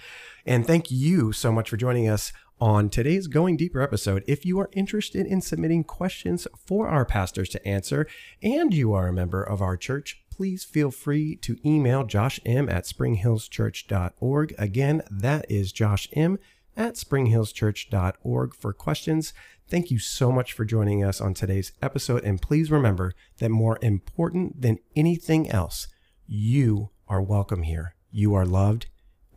And 0.46 0.66
thank 0.66 0.90
you 0.90 1.32
so 1.32 1.52
much 1.52 1.70
for 1.70 1.78
joining 1.78 2.08
us 2.08 2.34
on 2.60 2.90
today's 2.90 3.28
Going 3.28 3.58
Deeper 3.58 3.82
episode. 3.82 4.24
If 4.28 4.46
you 4.46 4.60
are 4.60 4.70
interested 4.74 5.26
in 5.26 5.42
submitting 5.42 5.84
questions 5.84 6.48
for 6.58 6.88
our 6.88 7.06
pastors 7.06 7.50
to 7.50 7.68
answer 7.68 8.08
and 8.42 8.74
you 8.74 8.94
are 8.94 9.08
a 9.08 9.14
member 9.14 9.44
of 9.44 9.62
our 9.62 9.78
church, 9.78 10.24
please 10.30 10.64
feel 10.64 10.92
free 10.92 11.36
to 11.38 11.58
email 11.66 12.04
Josh 12.04 12.40
M 12.46 12.70
at 12.70 12.86
springhillschurch.org. 12.86 14.56
Again, 14.58 15.02
that 15.10 15.46
is 15.50 15.72
Josh 15.72 16.08
M 16.14 16.40
at 16.76 16.96
springhillschurch.org 16.96 18.56
for 18.56 18.74
questions. 18.74 19.34
Thank 19.68 19.92
you 19.92 20.00
so 20.00 20.32
much 20.32 20.54
for 20.54 20.66
joining 20.66 21.04
us 21.04 21.22
on 21.22 21.34
today's 21.34 21.72
episode. 21.82 22.24
And 22.24 22.42
please 22.42 22.72
remember 22.72 23.14
that 23.38 23.50
more 23.50 23.80
important 23.82 24.62
than 24.62 24.80
anything 24.96 25.50
else, 25.50 25.88
you 26.28 26.90
are 27.08 27.22
welcome 27.22 27.64
here. 27.64 27.96
You 28.12 28.34
are 28.36 28.46
loved 28.46 28.88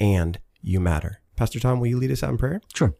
and 0.00 0.38
you 0.64 0.80
matter. 0.80 1.20
Pastor 1.36 1.60
Tom, 1.60 1.80
will 1.80 1.88
you 1.88 1.98
lead 1.98 2.10
us 2.10 2.22
out 2.22 2.30
in 2.30 2.38
prayer? 2.38 2.60
Sure. 2.74 2.94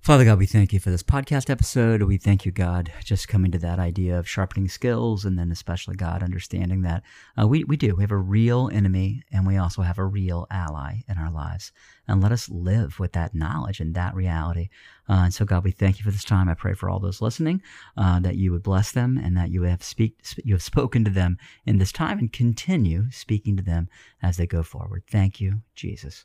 Father 0.00 0.24
God, 0.24 0.38
we 0.38 0.46
thank 0.46 0.72
you 0.72 0.80
for 0.80 0.88
this 0.88 1.02
podcast 1.02 1.50
episode. 1.50 2.02
We 2.02 2.16
thank 2.16 2.46
you, 2.46 2.52
God, 2.52 2.90
just 3.04 3.28
coming 3.28 3.50
to 3.50 3.58
that 3.58 3.78
idea 3.78 4.18
of 4.18 4.28
sharpening 4.28 4.68
skills, 4.68 5.24
and 5.26 5.38
then 5.38 5.52
especially, 5.52 5.96
God, 5.96 6.22
understanding 6.22 6.80
that 6.82 7.02
uh, 7.38 7.46
we, 7.46 7.64
we 7.64 7.76
do. 7.76 7.94
We 7.94 8.04
have 8.04 8.10
a 8.10 8.16
real 8.16 8.70
enemy, 8.72 9.22
and 9.30 9.46
we 9.46 9.58
also 9.58 9.82
have 9.82 9.98
a 9.98 10.06
real 10.06 10.46
ally 10.50 11.00
in 11.08 11.18
our 11.18 11.30
lives. 11.30 11.72
And 12.06 12.22
let 12.22 12.32
us 12.32 12.48
live 12.48 12.98
with 12.98 13.12
that 13.12 13.34
knowledge 13.34 13.80
and 13.80 13.94
that 13.96 14.14
reality. 14.14 14.70
Uh, 15.10 15.24
and 15.24 15.34
so, 15.34 15.44
God, 15.44 15.62
we 15.62 15.72
thank 15.72 15.98
you 15.98 16.04
for 16.04 16.10
this 16.10 16.24
time. 16.24 16.48
I 16.48 16.54
pray 16.54 16.72
for 16.72 16.88
all 16.88 17.00
those 17.00 17.20
listening 17.20 17.60
uh, 17.96 18.18
that 18.20 18.36
you 18.36 18.50
would 18.52 18.62
bless 18.62 18.92
them 18.92 19.20
and 19.22 19.36
that 19.36 19.50
you 19.50 19.64
have 19.64 19.82
speak 19.82 20.16
you 20.42 20.54
have 20.54 20.62
spoken 20.62 21.04
to 21.04 21.10
them 21.10 21.36
in 21.66 21.76
this 21.76 21.92
time 21.92 22.18
and 22.18 22.32
continue 22.32 23.10
speaking 23.10 23.58
to 23.58 23.62
them 23.62 23.88
as 24.22 24.38
they 24.38 24.46
go 24.46 24.62
forward. 24.62 25.02
Thank 25.10 25.38
you, 25.38 25.60
Jesus. 25.74 26.24